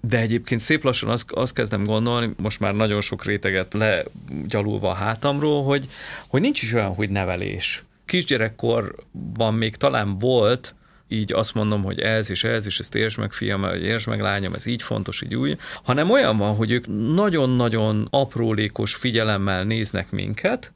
De 0.00 0.18
egyébként 0.18 0.60
szép 0.60 0.84
lassan 0.84 1.08
azt, 1.08 1.32
azt 1.32 1.54
kezdem 1.54 1.84
gondolni, 1.84 2.30
most 2.36 2.60
már 2.60 2.74
nagyon 2.74 3.00
sok 3.00 3.24
réteget 3.24 3.74
legyalulva 3.74 4.90
a 4.90 4.94
hátamról, 4.94 5.64
hogy, 5.64 5.88
hogy 6.26 6.40
nincs 6.40 6.62
is 6.62 6.72
olyan, 6.72 6.94
hogy 6.94 7.10
nevelés. 7.10 7.84
Kisgyerekkorban 8.04 9.54
még 9.54 9.76
talán 9.76 10.18
volt, 10.18 10.74
így 11.08 11.32
azt 11.32 11.54
mondom, 11.54 11.82
hogy 11.82 12.00
ez 12.00 12.30
és 12.30 12.44
ez, 12.44 12.66
és 12.66 12.78
ezt 12.78 12.94
értsd 12.94 13.18
meg, 13.18 13.32
fiam, 13.32 13.64
értsd 13.64 14.08
meg, 14.08 14.20
lányom, 14.20 14.54
ez 14.54 14.66
így 14.66 14.82
fontos, 14.82 15.22
így 15.22 15.34
úgy, 15.34 15.58
hanem 15.82 16.10
olyan 16.10 16.36
van, 16.36 16.54
hogy 16.54 16.70
ők 16.70 16.86
nagyon-nagyon 17.14 18.08
aprólékos 18.10 18.94
figyelemmel 18.94 19.64
néznek 19.64 20.10
minket, 20.10 20.72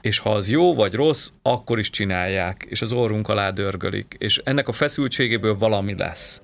és 0.00 0.18
ha 0.18 0.30
az 0.30 0.50
jó 0.50 0.74
vagy 0.74 0.94
rossz, 0.94 1.30
akkor 1.42 1.78
is 1.78 1.90
csinálják, 1.90 2.66
és 2.68 2.82
az 2.82 2.92
orrunk 2.92 3.28
alá 3.28 3.50
dörgölik, 3.50 4.16
és 4.18 4.40
ennek 4.44 4.68
a 4.68 4.72
feszültségéből 4.72 5.58
valami 5.58 5.94
lesz. 5.96 6.42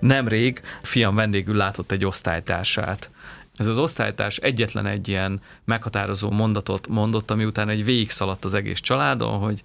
Nemrég 0.00 0.60
fiam 0.82 1.14
vendégül 1.14 1.56
látott 1.56 1.90
egy 1.90 2.04
osztálytársát. 2.04 3.10
Ez 3.56 3.66
az 3.66 3.78
osztálytárs 3.78 4.36
egyetlen 4.36 4.86
egy 4.86 5.08
ilyen 5.08 5.40
meghatározó 5.64 6.30
mondatot 6.30 6.88
mondott, 6.88 7.30
ami 7.30 7.44
után 7.44 7.68
egy 7.68 7.84
végig 7.84 8.10
szaladt 8.10 8.44
az 8.44 8.54
egész 8.54 8.80
családon, 8.80 9.38
hogy 9.38 9.60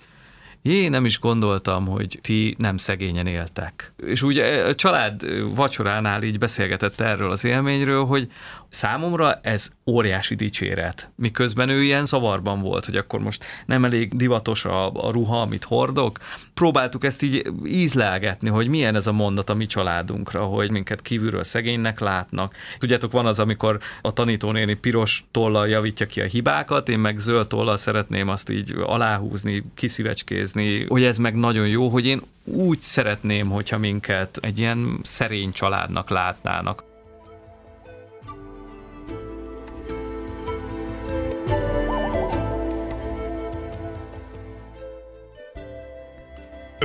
Jé, 0.66 0.88
nem 0.88 1.06
is 1.06 1.20
gondoltam, 1.20 1.86
hogy 1.88 2.20
ti 2.22 2.56
nem 2.58 2.78
szegényen 2.78 3.28
éltek. 3.28 3.94
És 4.06 4.22
úgy 4.22 4.38
a 4.38 4.74
család 4.76 5.26
vacsoránál 5.56 6.24
így 6.24 6.38
beszélgetett 6.38 7.00
erről 7.00 7.32
az 7.32 7.46
élményről, 7.46 8.06
hogy 8.06 8.32
számomra 8.74 9.40
ez 9.42 9.70
óriási 9.86 10.36
dicséret. 10.36 11.12
Miközben 11.16 11.70
ő 11.70 11.84
ilyen 11.84 12.06
zavarban 12.06 12.62
volt, 12.62 12.86
hogy 12.86 12.96
akkor 12.96 13.20
most 13.20 13.46
nem 13.66 13.86
elég 13.86 14.16
divatos 14.16 14.66
a, 14.66 14.92
a 14.92 15.12
ruha, 15.12 15.42
amit 15.42 15.64
hordok. 15.64 16.20
Próbáltuk 16.54 17.04
ezt 17.04 17.22
így 17.22 17.52
ízlelgetni, 17.66 18.50
hogy 18.50 18.68
milyen 18.68 18.96
ez 18.96 19.08
a 19.08 19.12
mondat 19.12 19.50
a 19.50 19.54
mi 19.54 19.66
családunkra, 19.66 20.44
hogy 20.44 20.72
minket 20.72 21.02
kívülről 21.02 21.44
szegénynek 21.44 22.00
látnak. 22.00 22.56
Tudjátok, 22.78 23.12
van 23.12 23.26
az, 23.26 23.40
amikor 23.40 23.80
a 24.02 24.14
tanítónéni 24.14 24.74
piros 24.74 25.26
tollal 25.32 25.68
javítja 25.68 26.06
ki 26.06 26.22
a 26.22 26.26
hibákat, 26.26 26.90
én 26.90 27.00
meg 27.00 27.18
zöld 27.20 27.48
tollal 27.48 27.78
szeretném 27.78 28.28
azt 28.28 28.50
így 28.50 28.76
aláhúzni, 28.86 29.64
kiszívecskézni, 29.74 30.86
hogy 30.86 31.04
ez 31.04 31.18
meg 31.18 31.36
nagyon 31.36 31.68
jó, 31.68 31.88
hogy 31.88 32.06
én 32.06 32.22
úgy 32.44 32.82
szeretném, 32.82 33.50
hogyha 33.50 33.78
minket 33.78 34.38
egy 34.42 34.60
ilyen 34.60 35.00
szerény 35.02 35.52
családnak 35.52 36.10
látnának. 36.10 36.93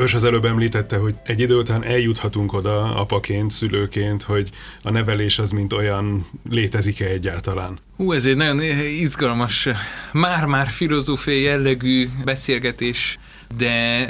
Ős 0.01 0.15
az 0.15 0.25
előbb 0.25 0.45
említette, 0.45 0.97
hogy 0.97 1.15
egy 1.25 1.41
idő 1.41 1.57
után 1.57 1.85
eljuthatunk 1.85 2.53
oda 2.53 2.95
apaként, 2.95 3.51
szülőként, 3.51 4.23
hogy 4.23 4.51
a 4.83 4.91
nevelés 4.91 5.39
az 5.39 5.51
mint 5.51 5.73
olyan 5.73 6.27
létezik-e 6.51 7.05
egyáltalán? 7.05 7.79
Hú, 7.97 8.13
ez 8.13 8.27
egy 8.27 8.37
nagyon 8.37 8.61
izgalmas, 9.01 9.69
már-már 10.13 10.69
filozófiai 10.69 11.43
jellegű 11.43 12.09
beszélgetés, 12.25 13.19
de 13.57 14.09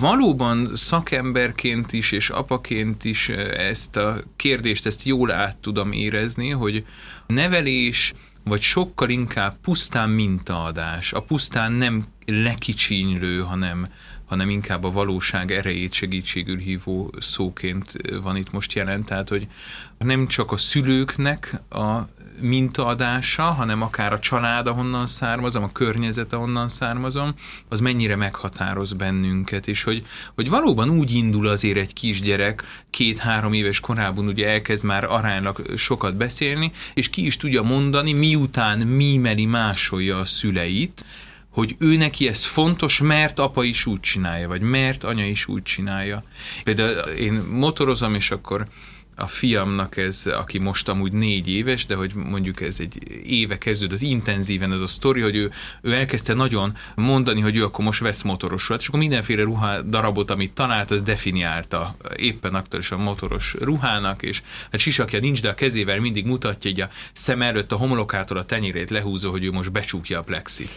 valóban 0.00 0.70
szakemberként 0.74 1.92
is 1.92 2.12
és 2.12 2.30
apaként 2.30 3.04
is 3.04 3.28
ezt 3.56 3.96
a 3.96 4.18
kérdést, 4.36 4.86
ezt 4.86 5.02
jól 5.02 5.32
át 5.32 5.56
tudom 5.56 5.92
érezni, 5.92 6.50
hogy 6.50 6.84
nevelés 7.26 8.14
vagy 8.44 8.60
sokkal 8.60 9.08
inkább 9.08 9.56
pusztán 9.62 10.10
mintaadás, 10.10 11.12
a 11.12 11.20
pusztán 11.20 11.72
nem 11.72 12.04
lekicsinylő, 12.26 13.40
hanem 13.40 13.86
hanem 14.26 14.50
inkább 14.50 14.84
a 14.84 14.90
valóság 14.90 15.50
erejét 15.50 15.92
segítségül 15.92 16.58
hívó 16.58 17.14
szóként 17.18 17.92
van 18.22 18.36
itt 18.36 18.52
most 18.52 18.72
jelen. 18.72 19.04
Tehát, 19.04 19.28
hogy 19.28 19.46
nem 19.98 20.26
csak 20.26 20.52
a 20.52 20.56
szülőknek 20.56 21.60
a 21.70 22.08
mintaadása, 22.40 23.42
hanem 23.42 23.82
akár 23.82 24.12
a 24.12 24.18
család, 24.18 24.66
ahonnan 24.66 25.06
származom, 25.06 25.62
a 25.62 25.72
környezet, 25.72 26.32
ahonnan 26.32 26.68
származom, 26.68 27.34
az 27.68 27.80
mennyire 27.80 28.16
meghatároz 28.16 28.92
bennünket, 28.92 29.68
és 29.68 29.82
hogy, 29.82 30.06
hogy 30.34 30.48
valóban 30.48 30.90
úgy 30.90 31.12
indul 31.12 31.46
azért 31.46 31.78
egy 31.78 31.92
kisgyerek, 31.92 32.84
két-három 32.90 33.52
éves 33.52 33.80
korában 33.80 34.26
ugye 34.26 34.48
elkezd 34.48 34.84
már 34.84 35.04
aránylag 35.04 35.76
sokat 35.76 36.16
beszélni, 36.16 36.72
és 36.94 37.10
ki 37.10 37.26
is 37.26 37.36
tudja 37.36 37.62
mondani, 37.62 38.12
miután 38.12 38.78
mímeli 38.78 39.46
másolja 39.46 40.18
a 40.18 40.24
szüleit, 40.24 41.04
hogy 41.56 41.76
ő 41.78 41.96
neki 41.96 42.28
ez 42.28 42.44
fontos, 42.44 43.00
mert 43.00 43.38
apa 43.38 43.64
is 43.64 43.86
úgy 43.86 44.00
csinálja, 44.00 44.48
vagy 44.48 44.60
mert 44.60 45.04
anya 45.04 45.26
is 45.26 45.46
úgy 45.46 45.62
csinálja. 45.62 46.22
Például 46.64 46.90
én 46.98 47.32
motorozom, 47.32 48.14
és 48.14 48.30
akkor 48.30 48.66
a 49.14 49.26
fiamnak 49.26 49.96
ez, 49.96 50.22
aki 50.26 50.58
most 50.58 50.88
amúgy 50.88 51.12
négy 51.12 51.48
éves, 51.48 51.86
de 51.86 51.94
hogy 51.94 52.14
mondjuk 52.14 52.60
ez 52.60 52.76
egy 52.80 53.22
éve 53.26 53.58
kezdődött 53.58 54.00
intenzíven 54.00 54.72
ez 54.72 54.80
a 54.80 54.86
sztori, 54.86 55.20
hogy 55.20 55.36
ő, 55.36 55.50
ő 55.80 55.92
elkezdte 55.92 56.34
nagyon 56.34 56.76
mondani, 56.94 57.40
hogy 57.40 57.56
ő 57.56 57.64
akkor 57.64 57.84
most 57.84 58.00
vesz 58.00 58.22
motorosulat, 58.22 58.80
és 58.80 58.88
akkor 58.88 59.00
mindenféle 59.00 59.42
ruha 59.42 59.82
darabot, 59.82 60.30
amit 60.30 60.52
talált, 60.52 60.90
az 60.90 61.02
definiálta 61.02 61.96
éppen 62.16 62.54
aktuálisan 62.54 63.00
motoros 63.00 63.54
ruhának, 63.60 64.22
és 64.22 64.42
hát 64.70 64.80
sisakja 64.80 65.20
nincs, 65.20 65.42
de 65.42 65.48
a 65.48 65.54
kezével 65.54 66.00
mindig 66.00 66.26
mutatja, 66.26 66.70
hogy 66.70 66.80
a 66.80 66.90
szem 67.12 67.42
előtt 67.42 67.72
a 67.72 67.76
homlokától 67.76 68.38
a 68.38 68.44
tenyérét 68.44 68.90
lehúzó, 68.90 69.30
hogy 69.30 69.44
ő 69.44 69.50
most 69.50 69.72
becsukja 69.72 70.18
a 70.18 70.22
plexit 70.22 70.70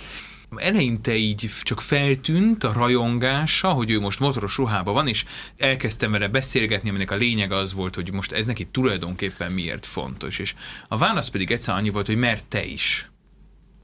eleinte 0.56 1.16
így 1.16 1.50
csak 1.62 1.82
feltűnt 1.82 2.64
a 2.64 2.74
rajongása, 2.74 3.70
hogy 3.70 3.92
ő 3.92 4.00
most 4.00 4.20
motoros 4.20 4.58
ruhában 4.58 4.94
van, 4.94 5.08
és 5.08 5.26
elkezdtem 5.58 6.12
vele 6.12 6.28
beszélgetni, 6.28 6.90
aminek 6.90 7.12
a 7.12 7.16
lényeg 7.16 7.52
az 7.52 7.74
volt, 7.74 7.96
hogy 7.96 8.14
most 8.14 8.32
ez 8.32 8.46
neki 8.46 8.66
tulajdonképpen 8.66 9.52
miért 9.52 9.86
fontos. 9.86 10.40
És 10.40 10.56
a 10.88 10.98
válasz 10.98 11.30
pedig 11.30 11.52
egyszer 11.52 11.76
annyi 11.76 11.90
volt, 11.90 12.06
hogy 12.06 12.18
mert 12.18 12.46
te 12.46 12.66
is. 12.66 13.10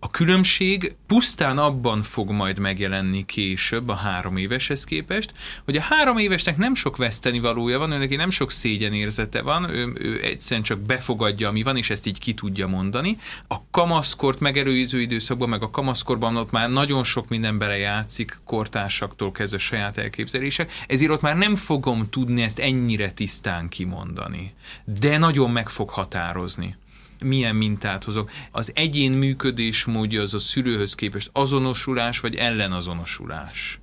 A 0.06 0.10
különbség 0.10 0.96
pusztán 1.08 1.58
abban 1.58 2.02
fog 2.02 2.30
majd 2.30 2.60
megjelenni 2.60 3.26
később 3.26 3.90
a 3.90 3.94
három 3.94 4.38
éveshez 4.38 4.84
képest, 4.84 5.34
hogy 5.64 5.76
a 5.76 5.82
három 5.82 6.18
évesnek 6.18 6.58
nem 6.58 6.76
sok 6.76 6.98
veszteni 6.98 7.40
valója 7.40 7.80
van, 7.80 7.92
ő 7.92 7.98
neki 7.98 8.16
nem 8.16 8.30
sok 8.30 8.52
szégyenérzete 8.52 9.42
van, 9.42 9.70
ő, 9.70 9.94
ő 9.98 10.24
egyszerűen 10.24 10.66
csak 10.66 10.80
befogadja, 10.80 11.48
ami 11.48 11.64
van, 11.64 11.78
és 11.78 11.90
ezt 11.90 12.08
így 12.08 12.20
ki 12.20 12.34
tudja 12.34 12.68
mondani. 12.68 13.18
A 13.48 13.56
kamaszkort 13.72 14.40
megerőző 14.40 15.02
időszakban, 15.02 15.50
meg 15.50 15.64
a 15.64 15.70
kamaszkorban 15.70 16.38
ott 16.38 16.52
már 16.52 16.70
nagyon 16.70 17.04
sok 17.04 17.28
minden 17.28 17.58
belejátszik, 17.58 18.40
kortársaktól 18.44 19.32
kezdve 19.32 19.58
saját 19.58 19.98
elképzelések, 19.98 20.72
ezért 20.88 21.12
ott 21.12 21.22
már 21.22 21.38
nem 21.38 21.56
fogom 21.56 22.10
tudni 22.10 22.42
ezt 22.42 22.60
ennyire 22.60 23.12
tisztán 23.12 23.70
kimondani. 23.70 24.54
De 25.00 25.18
nagyon 25.18 25.52
meg 25.52 25.70
fog 25.70 25.90
határozni 25.90 26.76
milyen 27.24 27.56
mintát 27.56 28.04
hozok. 28.04 28.32
Az 28.52 28.72
egyén 28.76 29.12
működésmódja 29.12 30.22
az 30.22 30.34
a 30.34 30.40
szülőhöz 30.40 30.96
képest 30.96 31.30
azonosulás 31.34 32.20
vagy 32.20 32.36
ellenazonosulás 32.36 33.80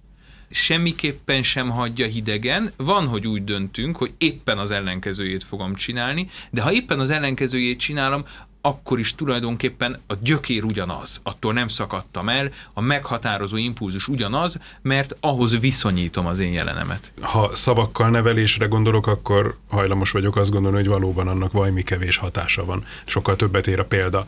semmiképpen 0.54 1.42
sem 1.42 1.70
hagyja 1.70 2.06
hidegen. 2.06 2.72
Van, 2.76 3.06
hogy 3.06 3.26
úgy 3.26 3.44
döntünk, 3.44 3.96
hogy 3.96 4.12
éppen 4.18 4.58
az 4.58 4.70
ellenkezőjét 4.70 5.44
fogom 5.44 5.74
csinálni, 5.74 6.28
de 6.50 6.62
ha 6.62 6.72
éppen 6.72 7.00
az 7.00 7.10
ellenkezőjét 7.10 7.78
csinálom, 7.78 8.24
akkor 8.62 8.99
is 8.99 9.14
tulajdonképpen 9.14 9.99
a 10.07 10.14
gyökér 10.21 10.64
ugyanaz, 10.64 11.21
attól 11.23 11.52
nem 11.52 11.69
szakadtam 11.69 12.28
el, 12.28 12.50
a 12.73 12.81
meghatározó 12.81 13.57
impulzus 13.57 14.09
ugyanaz, 14.09 14.59
mert 14.83 15.16
ahhoz 15.21 15.61
viszonyítom 15.61 16.26
az 16.26 16.38
én 16.38 16.52
jelenemet. 16.52 17.12
Ha 17.21 17.54
szavakkal 17.54 18.11
nevelésre 18.11 18.66
gondolok, 18.66 19.07
akkor 19.07 19.57
hajlamos 19.69 20.11
vagyok 20.11 20.37
azt 20.37 20.50
gondolni, 20.50 20.76
hogy 20.76 20.88
valóban 20.88 21.28
annak 21.28 21.52
valami 21.52 21.83
kevés 21.83 22.16
hatása 22.16 22.64
van. 22.64 22.85
Sokkal 23.04 23.37
többet 23.37 23.66
ér 23.66 23.81
a 23.81 23.85
példa. 23.85 24.25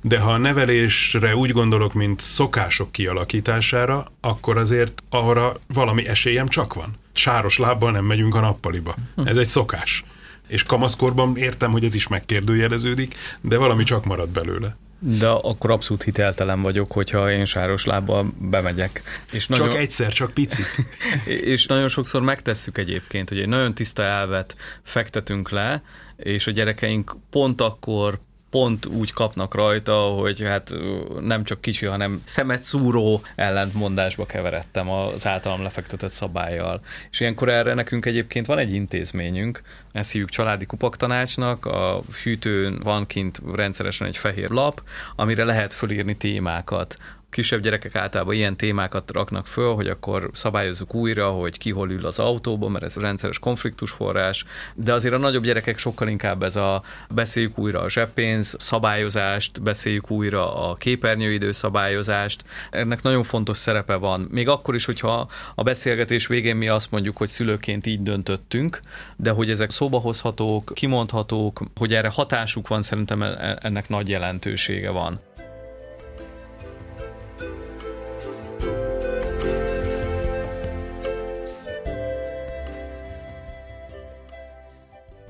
De 0.00 0.18
ha 0.18 0.32
a 0.32 0.36
nevelésre 0.36 1.36
úgy 1.36 1.50
gondolok, 1.50 1.92
mint 1.92 2.20
szokások 2.20 2.92
kialakítására, 2.92 4.06
akkor 4.20 4.56
azért 4.56 5.02
arra 5.10 5.56
valami 5.66 6.06
esélyem 6.06 6.48
csak 6.48 6.74
van. 6.74 6.96
Sáros 7.12 7.58
lábbal 7.58 7.90
nem 7.90 8.04
megyünk 8.04 8.34
a 8.34 8.40
nappaliba. 8.40 8.94
Ez 9.24 9.36
egy 9.36 9.48
szokás 9.48 10.04
És 10.54 10.62
kamaszkorban 10.62 11.36
értem, 11.36 11.70
hogy 11.70 11.84
ez 11.84 11.94
is 11.94 12.08
megkérdőjeleződik, 12.08 13.14
de 13.40 13.56
valami 13.56 13.82
csak 13.82 14.04
marad 14.04 14.28
belőle. 14.28 14.76
De 14.98 15.28
akkor 15.28 15.70
abszolút 15.70 16.02
hiteltelen 16.02 16.62
vagyok, 16.62 16.92
hogyha 16.92 17.30
én 17.32 17.44
sáros 17.44 17.84
lábbal 17.84 18.32
bemegyek. 18.38 19.02
És 19.32 19.46
nagyon, 19.46 19.68
csak 19.68 19.78
egyszer, 19.78 20.12
csak 20.12 20.30
picit. 20.30 20.66
és 21.54 21.66
nagyon 21.66 21.88
sokszor 21.88 22.22
megtesszük 22.22 22.78
egyébként, 22.78 23.28
hogy 23.28 23.38
egy 23.38 23.48
nagyon 23.48 23.74
tiszta 23.74 24.02
elvet 24.02 24.56
fektetünk 24.82 25.50
le, 25.50 25.82
és 26.16 26.46
a 26.46 26.50
gyerekeink 26.50 27.16
pont 27.30 27.60
akkor 27.60 28.20
pont 28.54 28.86
úgy 28.86 29.12
kapnak 29.12 29.54
rajta, 29.54 29.94
hogy 29.94 30.42
hát 30.42 30.74
nem 31.20 31.44
csak 31.44 31.60
kicsi, 31.60 31.86
hanem 31.86 32.22
szemet 32.24 32.62
szúró 32.62 33.22
ellentmondásba 33.36 34.26
keveredtem 34.26 34.90
az 34.90 35.26
általam 35.26 35.62
lefektetett 35.62 36.12
szabályjal. 36.12 36.80
És 37.10 37.20
ilyenkor 37.20 37.48
erre 37.48 37.74
nekünk 37.74 38.06
egyébként 38.06 38.46
van 38.46 38.58
egy 38.58 38.72
intézményünk, 38.72 39.62
ezt 39.92 40.12
hívjuk 40.12 40.30
családi 40.30 40.66
kupaktanácsnak, 40.66 41.66
a 41.66 42.02
hűtőn 42.22 42.80
van 42.82 43.06
kint 43.06 43.40
rendszeresen 43.54 44.06
egy 44.06 44.16
fehér 44.16 44.50
lap, 44.50 44.82
amire 45.16 45.44
lehet 45.44 45.72
fölírni 45.72 46.16
témákat 46.16 46.96
kisebb 47.34 47.60
gyerekek 47.60 47.94
általában 47.94 48.34
ilyen 48.34 48.56
témákat 48.56 49.10
raknak 49.10 49.46
föl, 49.46 49.74
hogy 49.74 49.88
akkor 49.88 50.30
szabályozzuk 50.32 50.94
újra, 50.94 51.30
hogy 51.30 51.58
ki 51.58 51.70
hol 51.70 51.90
ül 51.90 52.06
az 52.06 52.18
autóban, 52.18 52.70
mert 52.70 52.84
ez 52.84 52.96
rendszeres 52.96 53.38
konfliktusforrás, 53.38 54.44
de 54.74 54.92
azért 54.92 55.14
a 55.14 55.18
nagyobb 55.18 55.44
gyerekek 55.44 55.78
sokkal 55.78 56.08
inkább 56.08 56.42
ez 56.42 56.56
a 56.56 56.82
beszéljük 57.10 57.58
újra 57.58 57.80
a 57.80 57.88
zseppénz 57.88 58.56
szabályozást, 58.58 59.62
beszéljük 59.62 60.10
újra 60.10 60.70
a 60.70 60.74
képernyőidő 60.74 61.50
szabályozást. 61.50 62.44
Ennek 62.70 63.02
nagyon 63.02 63.22
fontos 63.22 63.56
szerepe 63.56 63.94
van. 63.94 64.28
Még 64.30 64.48
akkor 64.48 64.74
is, 64.74 64.84
hogyha 64.84 65.28
a 65.54 65.62
beszélgetés 65.62 66.26
végén 66.26 66.56
mi 66.56 66.68
azt 66.68 66.90
mondjuk, 66.90 67.16
hogy 67.16 67.28
szülőként 67.28 67.86
így 67.86 68.02
döntöttünk, 68.02 68.80
de 69.16 69.30
hogy 69.30 69.50
ezek 69.50 69.70
szóba 69.70 69.98
hozhatók, 69.98 70.70
kimondhatók, 70.74 71.62
hogy 71.76 71.94
erre 71.94 72.08
hatásuk 72.08 72.68
van, 72.68 72.82
szerintem 72.82 73.22
e- 73.22 73.58
ennek 73.62 73.88
nagy 73.88 74.08
jelentősége 74.08 74.90
van. 74.90 75.20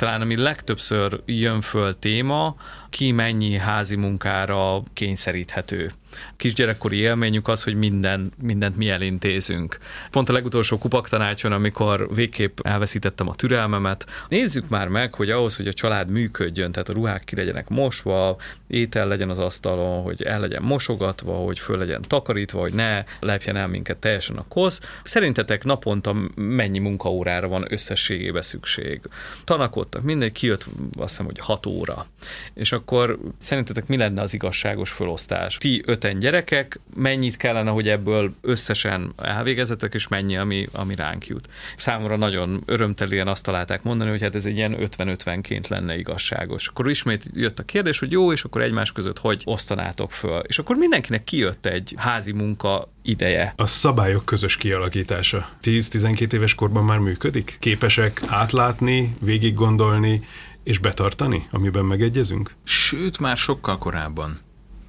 Talán 0.04 0.20
ami 0.20 0.36
legtöbbször 0.36 1.20
jön 1.26 1.60
föl 1.60 1.98
téma, 1.98 2.56
ki 2.90 3.12
mennyi 3.12 3.56
házi 3.56 3.96
munkára 3.96 4.82
kényszeríthető 4.92 5.92
kisgyerekkori 6.36 6.96
élményük 6.96 7.48
az, 7.48 7.62
hogy 7.62 7.74
minden, 7.74 8.32
mindent 8.42 8.76
mi 8.76 8.88
elintézünk. 8.88 9.78
Pont 10.10 10.28
a 10.28 10.32
legutolsó 10.32 10.78
kupaktanácson, 10.78 11.52
amikor 11.52 12.14
végképp 12.14 12.58
elveszítettem 12.62 13.28
a 13.28 13.34
türelmemet, 13.34 14.06
nézzük 14.28 14.68
már 14.68 14.88
meg, 14.88 15.14
hogy 15.14 15.30
ahhoz, 15.30 15.56
hogy 15.56 15.68
a 15.68 15.72
család 15.72 16.10
működjön, 16.10 16.72
tehát 16.72 16.88
a 16.88 16.92
ruhák 16.92 17.24
ki 17.24 17.36
legyenek 17.36 17.68
mosva, 17.68 18.36
étel 18.66 19.08
legyen 19.08 19.30
az 19.30 19.38
asztalon, 19.38 20.02
hogy 20.02 20.22
el 20.22 20.40
legyen 20.40 20.62
mosogatva, 20.62 21.32
hogy 21.34 21.58
föl 21.58 21.78
legyen 21.78 22.02
takarítva, 22.02 22.60
hogy 22.60 22.72
ne 22.72 23.04
lepjen 23.20 23.56
el 23.56 23.68
minket 23.68 23.96
teljesen 23.96 24.36
a 24.36 24.44
kosz. 24.48 24.80
Szerintetek 25.02 25.64
naponta 25.64 26.14
mennyi 26.34 26.78
munkaórára 26.78 27.48
van 27.48 27.66
összességében 27.68 28.42
szükség? 28.42 29.00
Tanakodtak, 29.44 30.02
mindegy, 30.02 30.32
kijött 30.32 30.64
azt 30.98 31.08
hiszem, 31.08 31.24
hogy 31.26 31.38
6 31.38 31.66
óra. 31.66 32.06
És 32.54 32.72
akkor 32.72 33.18
szerintetek 33.38 33.86
mi 33.86 33.96
lenne 33.96 34.22
az 34.22 34.34
igazságos 34.34 34.90
felosztás? 34.90 35.56
Ti 35.56 35.82
öt 35.86 36.03
öten 36.04 36.18
gyerekek, 36.18 36.80
mennyit 36.94 37.36
kellene, 37.36 37.70
hogy 37.70 37.88
ebből 37.88 38.34
összesen 38.40 39.12
elvégezetek, 39.16 39.94
és 39.94 40.08
mennyi, 40.08 40.36
ami, 40.36 40.68
ami 40.72 40.94
ránk 40.94 41.26
jut. 41.26 41.48
Számomra 41.76 42.16
nagyon 42.16 42.62
örömtelien 42.66 43.28
azt 43.28 43.44
találták 43.44 43.82
mondani, 43.82 44.10
hogy 44.10 44.22
hát 44.22 44.34
ez 44.34 44.46
egy 44.46 44.56
ilyen 44.56 44.76
50-50-ként 44.80 45.68
lenne 45.68 45.98
igazságos. 45.98 46.68
Akkor 46.68 46.90
ismét 46.90 47.24
jött 47.34 47.58
a 47.58 47.62
kérdés, 47.62 47.98
hogy 47.98 48.12
jó, 48.12 48.32
és 48.32 48.44
akkor 48.44 48.62
egymás 48.62 48.92
között 48.92 49.18
hogy 49.18 49.42
osztanátok 49.44 50.12
föl. 50.12 50.38
És 50.38 50.58
akkor 50.58 50.76
mindenkinek 50.76 51.24
kijött 51.24 51.66
egy 51.66 51.94
házi 51.96 52.32
munka 52.32 52.88
ideje. 53.02 53.52
A 53.56 53.66
szabályok 53.66 54.24
közös 54.24 54.56
kialakítása 54.56 55.48
10-12 55.62 56.32
éves 56.32 56.54
korban 56.54 56.84
már 56.84 56.98
működik? 56.98 57.56
Képesek 57.60 58.22
átlátni, 58.26 59.16
végig 59.20 59.54
gondolni, 59.54 60.26
és 60.62 60.78
betartani, 60.78 61.46
amiben 61.50 61.84
megegyezünk? 61.84 62.54
Sőt, 62.64 63.18
már 63.18 63.36
sokkal 63.36 63.78
korábban 63.78 64.43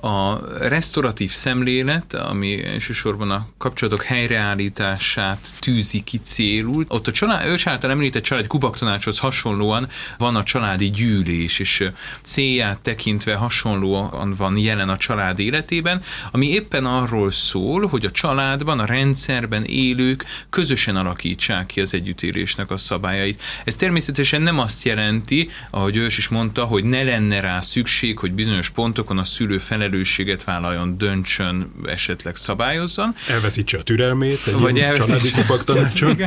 a 0.05 0.41
restauratív 0.59 1.31
szemlélet, 1.31 2.13
ami 2.13 2.65
elsősorban 2.65 3.31
a 3.31 3.47
kapcsolatok 3.57 4.03
helyreállítását 4.03 5.53
tűzi 5.59 6.03
ki 6.03 6.17
célul, 6.17 6.85
ott 6.87 7.07
a 7.07 7.11
család, 7.11 7.45
ő 7.45 7.55
által 7.63 7.91
említett 7.91 8.23
családi 8.23 8.47
kupaktanácshoz 8.47 9.19
hasonlóan 9.19 9.87
van 10.17 10.35
a 10.35 10.43
családi 10.43 10.89
gyűlés, 10.89 11.59
és 11.59 11.89
célját 12.21 12.79
tekintve 12.79 13.35
hasonlóan 13.35 14.33
van 14.37 14.57
jelen 14.57 14.89
a 14.89 14.97
család 14.97 15.39
életében, 15.39 16.01
ami 16.31 16.49
éppen 16.49 16.85
arról 16.85 17.31
szól, 17.31 17.87
hogy 17.87 18.05
a 18.05 18.11
családban, 18.11 18.79
a 18.79 18.85
rendszerben 18.85 19.63
élők 19.63 20.25
közösen 20.49 20.95
alakítsák 20.95 21.65
ki 21.65 21.81
az 21.81 21.93
együttélésnek 21.93 22.71
a 22.71 22.77
szabályait. 22.77 23.41
Ez 23.63 23.75
természetesen 23.75 24.41
nem 24.41 24.59
azt 24.59 24.83
jelenti, 24.83 25.49
ahogy 25.69 25.97
ős 25.97 26.17
is 26.17 26.27
mondta, 26.27 26.63
hogy 26.63 26.83
ne 26.83 27.03
lenne 27.03 27.39
rá 27.39 27.61
szükség, 27.61 28.19
hogy 28.19 28.31
bizonyos 28.31 28.69
pontokon 28.69 29.17
a 29.17 29.23
szülő 29.23 29.57
felelős 29.57 29.93
felelősséget 29.95 30.43
vállaljon, 30.43 30.97
döntsön, 30.97 31.71
esetleg 31.85 32.35
szabályozzon. 32.35 33.15
Elveszítse 33.27 33.77
a 33.77 33.83
türelmét 33.83 34.47
egy 34.47 34.53
Vagy 34.53 34.75
családi 34.75 35.31
kupaktanácson. 35.31 36.17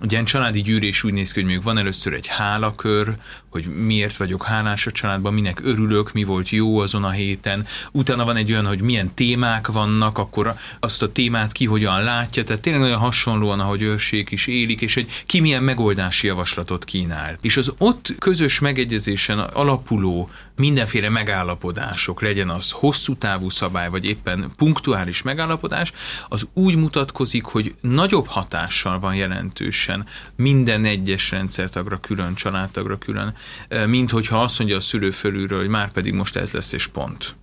Ugye 0.00 0.22
családi 0.22 0.62
gyűrés 0.62 1.04
úgy 1.04 1.12
néz 1.12 1.32
ki, 1.32 1.40
hogy 1.40 1.48
még 1.48 1.62
van 1.62 1.78
először 1.78 2.12
egy 2.12 2.26
hálakör, 2.26 3.14
hogy 3.48 3.66
miért 3.66 4.16
vagyok 4.16 4.44
hálás 4.44 4.86
a 4.86 4.90
családban, 4.90 5.34
minek 5.34 5.60
örülök, 5.62 6.12
mi 6.12 6.24
volt 6.24 6.48
jó 6.48 6.78
azon 6.78 7.04
a 7.04 7.10
héten. 7.10 7.66
Utána 7.92 8.24
van 8.24 8.36
egy 8.36 8.52
olyan, 8.52 8.66
hogy 8.66 8.80
milyen 8.80 9.14
témák 9.14 9.66
vannak, 9.66 10.18
akkor 10.18 10.54
azt 10.80 11.02
a 11.02 11.12
témát 11.12 11.52
ki 11.52 11.64
hogyan 11.64 12.02
látja, 12.02 12.44
tehát 12.44 12.62
tényleg 12.62 12.82
nagyon 12.82 12.98
hasonlóan, 12.98 13.60
ahogy 13.60 13.82
őrsék 13.82 14.30
is 14.30 14.46
élik, 14.46 14.80
és 14.80 14.94
hogy 14.94 15.06
ki 15.26 15.40
milyen 15.40 15.62
megoldási 15.62 16.26
javaslatot 16.26 16.84
kínál. 16.84 17.38
És 17.40 17.56
az 17.56 17.72
ott 17.78 18.14
közös 18.18 18.58
megegyezésen 18.58 19.38
alapuló 19.38 20.30
mindenféle 20.60 21.08
megállapodások, 21.08 22.20
legyen 22.20 22.48
az 22.48 22.70
hosszú 22.70 23.16
távú 23.16 23.48
szabály, 23.48 23.88
vagy 23.88 24.04
éppen 24.04 24.50
punktuális 24.56 25.22
megállapodás, 25.22 25.92
az 26.28 26.48
úgy 26.54 26.76
mutatkozik, 26.76 27.44
hogy 27.44 27.74
nagyobb 27.80 28.26
hatással 28.26 28.98
van 28.98 29.14
jelentősen 29.14 30.06
minden 30.36 30.84
egyes 30.84 31.30
rendszertagra 31.30 32.00
külön, 32.00 32.34
családtagra 32.34 32.98
külön, 32.98 33.34
mint 33.86 34.10
hogyha 34.10 34.42
azt 34.42 34.58
mondja 34.58 34.76
a 34.76 34.80
szülő 34.80 35.10
fölülről, 35.10 35.58
hogy 35.58 35.68
már 35.68 35.92
pedig 35.92 36.12
most 36.12 36.36
ez 36.36 36.52
lesz 36.52 36.72
és 36.72 36.86
pont. 36.86 37.34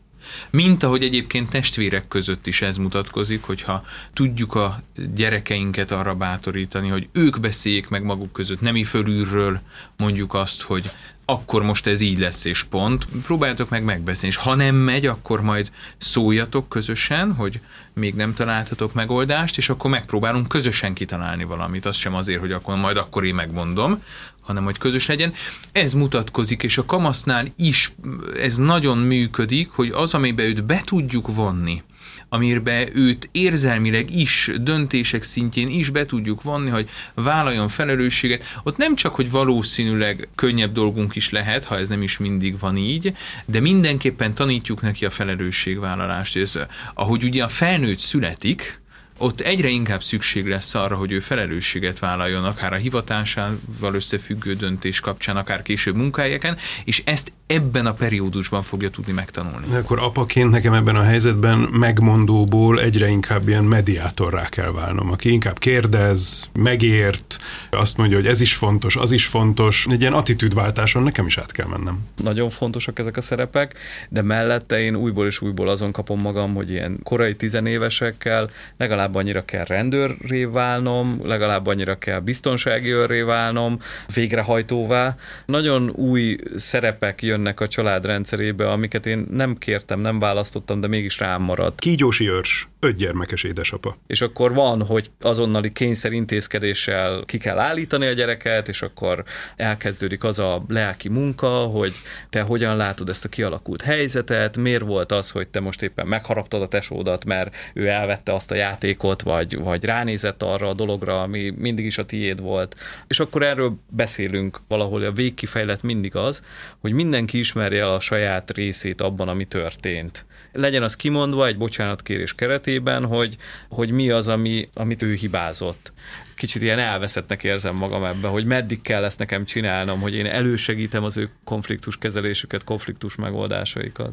Mint 0.50 0.84
ahogy 0.84 1.04
egyébként 1.04 1.50
testvérek 1.50 2.08
között 2.08 2.48
is 2.48 2.62
ez 2.62 2.78
mutatkozik, 2.78 3.44
hogyha 3.44 3.86
tudjuk 4.14 4.56
a 4.56 4.82
gyerekeinket 5.16 5.92
arra 5.92 6.16
bátorítani, 6.16 6.88
hogy 6.90 7.08
ők 7.12 7.40
beszéljék 7.40 7.90
meg 7.90 8.04
maguk 8.04 8.32
között, 8.32 8.62
nemi 8.62 8.84
fölülről 8.84 9.62
mondjuk 9.98 10.34
azt, 10.34 10.62
hogy 10.62 10.92
akkor 11.30 11.64
most 11.64 11.88
ez 11.88 12.02
így 12.02 12.20
lesz, 12.20 12.46
és 12.46 12.64
pont. 12.64 13.08
Próbáljátok 13.24 13.70
meg 13.70 13.84
megbeszélni, 13.84 14.36
és 14.36 14.42
ha 14.44 14.56
nem 14.56 14.76
megy, 14.76 15.06
akkor 15.06 15.42
majd 15.42 15.72
szóljatok 15.98 16.70
közösen, 16.70 17.34
hogy 17.34 17.60
még 17.94 18.16
nem 18.16 18.34
találtatok 18.34 18.94
megoldást, 18.94 19.58
és 19.58 19.70
akkor 19.70 19.90
megpróbálunk 19.90 20.48
közösen 20.48 20.94
kitalálni 20.94 21.44
valamit. 21.44 21.86
Az 21.86 21.96
sem 21.96 22.16
azért, 22.16 22.40
hogy 22.40 22.52
akkor 22.52 22.76
majd 22.76 22.98
akkor 22.98 23.26
én 23.26 23.36
megmondom, 23.36 24.04
hanem 24.48 24.64
hogy 24.64 24.78
közös 24.78 25.08
legyen. 25.08 25.34
Ez 25.72 25.94
mutatkozik, 25.94 26.64
és 26.64 26.78
a 26.78 26.86
kamasznál 26.86 27.48
is 27.58 27.94
ez 28.42 28.58
nagyon 28.58 28.98
működik, 28.98 29.70
hogy 29.70 29.90
az, 29.90 30.14
amiben 30.14 30.46
őt 30.46 30.66
be 30.66 30.82
tudjuk 30.86 31.36
vonni, 31.36 31.84
amiben 32.30 32.98
őt 32.98 33.30
érzelmileg 33.32 34.16
is, 34.16 34.52
döntések 34.62 35.24
szintjén 35.24 35.70
is 35.70 35.90
be 35.90 36.06
tudjuk 36.06 36.42
vonni, 36.42 36.70
hogy 36.70 36.90
vállaljon 37.14 37.68
felelősséget. 37.68 38.44
Ott 38.64 38.78
nem 38.78 38.96
csak, 38.96 39.16
hogy 39.16 39.32
valószínűleg 39.32 40.28
könnyebb 40.36 40.72
dolgunk 40.72 41.16
is 41.16 41.30
lehet, 41.30 41.66
ha 41.66 41.78
ez 41.78 41.90
nem 41.90 42.02
is 42.02 42.18
mindig 42.18 42.60
van 42.60 42.78
így, 42.78 43.14
de 43.46 43.60
mindenképpen 43.60 44.34
tanítjuk 44.34 44.82
neki 44.82 45.06
a 45.06 45.10
felelősségvállalást. 45.10 46.38
Ez, 46.38 46.60
ahogy 46.94 47.24
ugye 47.24 47.44
a 47.44 47.48
felnőtt 47.48 48.00
születik, 48.00 48.82
ott 49.18 49.40
egyre 49.40 49.68
inkább 49.68 50.04
szükség 50.04 50.48
lesz 50.48 50.74
arra, 50.74 50.96
hogy 50.96 51.12
ő 51.12 51.20
felelősséget 51.20 52.00
vállaljon, 52.00 52.46
akár 52.46 52.74
a 52.74 52.76
hivatásával 52.76 53.94
összefüggő 53.94 54.56
döntés 54.56 55.00
kapcsán, 55.00 55.38
akár 55.38 55.62
később 55.62 55.96
munkahelyeken, 55.96 56.58
és 56.84 57.02
ezt 57.06 57.32
ebben 57.48 57.86
a 57.86 57.94
periódusban 57.94 58.64
fogja 58.64 58.90
tudni 58.90 59.12
megtanulni. 59.12 59.66
De 59.70 59.78
akkor 59.78 60.00
apaként 60.00 60.52
nekem 60.52 60.74
ebben 60.74 60.96
a 60.96 61.02
helyzetben 61.02 61.58
megmondóból 61.58 62.82
egyre 62.82 63.08
inkább 63.08 63.48
ilyen 63.48 63.64
mediátorrá 63.64 64.50
kell 64.50 64.72
válnom, 64.72 65.12
aki 65.12 65.32
inkább 65.32 65.60
kérdez, 65.60 66.50
megért, 66.60 67.38
azt 67.72 67.98
mondja, 67.98 68.18
hogy 68.18 68.28
ez 68.28 68.42
is 68.42 68.54
fontos, 68.56 68.96
az 68.96 69.12
is 69.12 69.26
fontos. 69.26 69.86
Egy 69.90 70.02
ilyen 70.02 70.14
attitűdváltáson 70.14 71.04
nekem 71.04 71.26
is 71.26 71.38
át 71.38 71.52
kell 71.52 71.68
mennem. 71.68 72.00
Nagyon 72.24 72.50
fontosak 72.50 73.00
ezek 73.00 73.18
a 73.18 73.22
szerepek, 73.22 73.74
de 74.10 74.22
mellette 74.22 74.80
én 74.80 74.96
újból 74.96 75.26
és 75.26 75.42
újból 75.42 75.70
azon 75.70 75.92
kapom 75.92 76.22
magam, 76.22 76.54
hogy 76.54 76.72
ilyen 76.72 77.00
korai 77.04 77.36
tizenévesekkel 77.36 78.50
legalább 78.78 79.16
annyira 79.16 79.46
kell 79.46 79.66
rendőrré 79.66 80.44
válnom, 80.44 81.20
legalább 81.24 81.68
annyira 81.68 81.98
kell 81.98 82.20
biztonsági 82.20 82.92
őrré 82.92 83.22
válnom, 83.22 83.80
végrehajtóvá. 84.14 85.16
Nagyon 85.46 85.90
új 85.90 86.38
szerepek 86.56 87.22
jönnek 87.38 87.60
a 87.60 87.68
család 87.68 88.06
rendszerébe, 88.06 88.72
amiket 88.72 89.06
én 89.06 89.26
nem 89.32 89.58
kértem, 89.58 90.00
nem 90.00 90.20
választottam, 90.20 90.80
de 90.80 90.88
mégis 90.88 91.20
rám 91.20 91.42
maradt. 91.42 91.80
Kígyósi 91.80 92.30
őrs, 92.30 92.68
öt 92.80 92.96
gyermekes 92.96 93.44
édesapa. 93.44 93.98
És 94.08 94.22
akkor 94.22 94.54
van, 94.54 94.86
hogy 94.86 95.12
azonnali 95.22 95.72
kényszerintézkedéssel 95.72 97.24
ki 97.26 97.38
kell 97.38 97.60
állítani 97.60 98.06
a 98.06 98.14
gyereket, 98.14 98.68
és 98.68 98.82
akkor 98.82 99.24
elkezdődik 99.56 100.24
az 100.24 100.40
a 100.40 100.64
lelki 100.68 101.10
munka, 101.10 101.48
hogy 101.48 101.94
te 102.30 102.42
hogyan 102.42 102.78
látod 102.78 103.10
ezt 103.10 103.26
a 103.26 103.30
kialakult 103.30 103.82
helyzetet, 103.82 104.58
miért 104.58 104.84
volt 104.84 105.12
az, 105.12 105.32
hogy 105.32 105.48
te 105.48 105.60
most 105.60 105.82
éppen 105.82 106.08
megharaptad 106.08 106.62
a 106.62 106.68
tesódat, 106.68 107.26
mert 107.26 107.56
ő 107.74 107.88
elvette 107.88 108.34
azt 108.34 108.52
a 108.52 108.56
játékot, 108.56 109.22
vagy, 109.22 109.58
vagy 109.58 109.86
ránézett 109.86 110.44
arra 110.44 110.68
a 110.68 110.74
dologra, 110.74 111.22
ami 111.22 111.54
mindig 111.58 111.86
is 111.86 111.98
a 111.98 112.06
tiéd 112.06 112.42
volt. 112.42 112.76
És 113.08 113.20
akkor 113.20 113.44
erről 113.44 113.78
beszélünk 113.90 114.60
valahol, 114.68 115.02
a 115.02 115.12
végkifejlet 115.12 115.82
mindig 115.84 116.16
az, 116.16 116.44
hogy 116.80 116.92
mindenki 117.28 117.40
ismerje 117.40 117.82
el 117.82 117.90
a 117.90 118.00
saját 118.00 118.52
részét 118.52 119.02
abban, 119.02 119.28
ami 119.28 119.46
történt 119.46 120.26
legyen 120.52 120.84
az 120.84 120.96
kimondva 120.96 121.48
egy 121.48 121.58
bocsánatkérés 121.58 122.36
keretében, 122.36 123.06
hogy, 123.06 123.38
hogy 123.70 123.92
mi 123.92 124.10
az, 124.10 124.28
ami, 124.28 124.70
amit 124.74 125.02
ő 125.02 125.14
hibázott. 125.14 125.94
Kicsit 126.36 126.62
ilyen 126.62 126.80
elveszettnek 126.80 127.44
érzem 127.44 127.76
magam 127.76 128.04
ebben, 128.04 128.32
hogy 128.32 128.46
meddig 128.46 128.82
kell 128.82 129.04
ezt 129.04 129.20
nekem 129.20 129.46
csinálnom, 129.46 130.00
hogy 130.00 130.14
én 130.14 130.26
elősegítem 130.26 131.04
az 131.04 131.18
ő 131.18 131.30
konfliktus 131.44 131.98
kezelésüket, 131.98 132.64
konfliktus 132.64 133.16
megoldásaikat. 133.16 134.12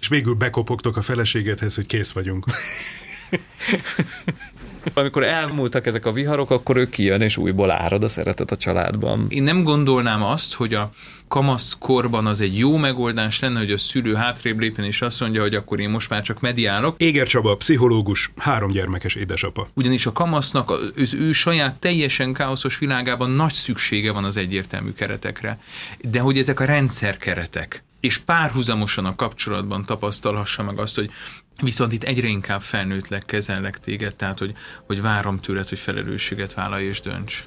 És 0.00 0.08
végül 0.08 0.34
bekopogtok 0.34 0.96
a 0.96 1.02
feleségedhez, 1.02 1.74
hogy 1.74 1.86
kész 1.86 2.12
vagyunk. 2.12 2.44
Amikor 4.94 5.24
elmúltak 5.24 5.86
ezek 5.86 6.06
a 6.06 6.12
viharok, 6.12 6.50
akkor 6.50 6.76
ő 6.76 6.88
kijön, 6.88 7.20
és 7.20 7.36
újból 7.36 7.70
árad 7.70 8.02
a 8.02 8.08
szeretet 8.08 8.50
a 8.50 8.56
családban. 8.56 9.26
Én 9.28 9.42
nem 9.42 9.62
gondolnám 9.62 10.22
azt, 10.22 10.54
hogy 10.54 10.74
a 10.74 10.90
kamasz 11.28 11.76
korban 11.78 12.26
az 12.26 12.40
egy 12.40 12.58
jó 12.58 12.76
megoldás 12.76 13.40
lenne, 13.40 13.58
hogy 13.58 13.72
a 13.72 13.78
szülő 13.78 14.14
hátrébb 14.14 14.58
lépjen, 14.58 14.86
és 14.86 15.02
azt 15.02 15.20
mondja, 15.20 15.42
hogy 15.42 15.54
akkor 15.54 15.80
én 15.80 15.90
most 15.90 16.10
már 16.10 16.22
csak 16.22 16.40
mediálok. 16.40 17.00
Éger 17.00 17.26
Csaba, 17.26 17.56
pszichológus, 17.56 18.30
három 18.36 18.70
gyermekes 18.70 19.14
édesapa. 19.14 19.68
Ugyanis 19.74 20.06
a 20.06 20.12
kamasznak 20.12 20.70
az 20.96 21.14
ő 21.14 21.32
saját 21.32 21.74
teljesen 21.74 22.32
káoszos 22.32 22.78
világában 22.78 23.30
nagy 23.30 23.52
szüksége 23.52 24.12
van 24.12 24.24
az 24.24 24.36
egyértelmű 24.36 24.92
keretekre. 24.92 25.58
De 26.00 26.20
hogy 26.20 26.38
ezek 26.38 26.60
a 26.60 26.64
rendszer 26.64 27.16
keretek, 27.16 27.84
és 28.00 28.18
párhuzamosan 28.18 29.04
a 29.04 29.14
kapcsolatban 29.14 29.84
tapasztalhassa 29.84 30.62
meg 30.62 30.78
azt, 30.78 30.94
hogy 30.94 31.10
Viszont 31.62 31.92
itt 31.92 32.02
egyre 32.02 32.26
inkább 32.26 32.60
felnőttlek 32.60 33.24
kezellek 33.24 33.78
téged, 33.78 34.16
tehát 34.16 34.38
hogy, 34.38 34.54
hogy 34.86 35.02
várom 35.02 35.38
tőled, 35.38 35.68
hogy 35.68 35.78
felelősséget 35.78 36.54
vállalj 36.54 36.84
és 36.84 37.00
dönts. 37.00 37.44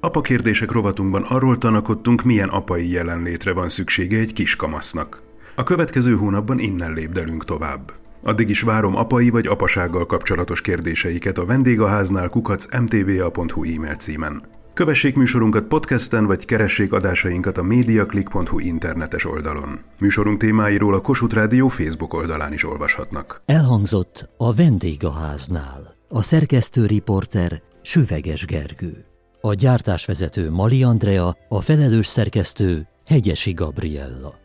Apa 0.00 0.20
kérdések 0.20 0.70
rovatunkban 0.70 1.22
arról 1.22 1.58
tanakodtunk, 1.58 2.22
milyen 2.22 2.48
apai 2.48 2.90
jelenlétre 2.90 3.52
van 3.52 3.68
szüksége 3.68 4.18
egy 4.18 4.32
kiskamasznak. 4.32 5.22
A 5.54 5.62
következő 5.62 6.16
hónapban 6.16 6.58
innen 6.58 6.92
lépdelünk 6.92 7.44
tovább. 7.44 8.03
Addig 8.24 8.48
is 8.48 8.60
várom 8.60 8.96
apai 8.96 9.30
vagy 9.30 9.46
apasággal 9.46 10.06
kapcsolatos 10.06 10.60
kérdéseiket 10.60 11.38
a 11.38 11.44
vendégháznál 11.44 12.28
kukac 12.28 12.76
mtva.hu 12.80 13.74
e-mail 13.74 13.94
címen. 13.94 14.42
Kövessék 14.74 15.16
műsorunkat 15.16 15.64
podcasten, 15.64 16.26
vagy 16.26 16.44
keressék 16.44 16.92
adásainkat 16.92 17.58
a 17.58 17.62
mediaclick.hu 17.62 18.58
internetes 18.58 19.24
oldalon. 19.24 19.80
Műsorunk 19.98 20.38
témáiról 20.38 20.94
a 20.94 21.00
Kossuth 21.00 21.34
Rádió 21.34 21.68
Facebook 21.68 22.14
oldalán 22.14 22.52
is 22.52 22.64
olvashatnak. 22.64 23.42
Elhangzott 23.46 24.30
a 24.36 24.54
vendégháznál. 24.54 25.94
A 26.08 26.22
szerkesztő 26.22 26.86
riporter 26.86 27.62
Süveges 27.82 28.46
Gergő. 28.46 29.04
A 29.40 29.54
gyártásvezető 29.54 30.50
Mali 30.50 30.82
Andrea, 30.82 31.36
a 31.48 31.60
felelős 31.60 32.06
szerkesztő 32.06 32.86
Hegyesi 33.06 33.52
Gabriella. 33.52 34.42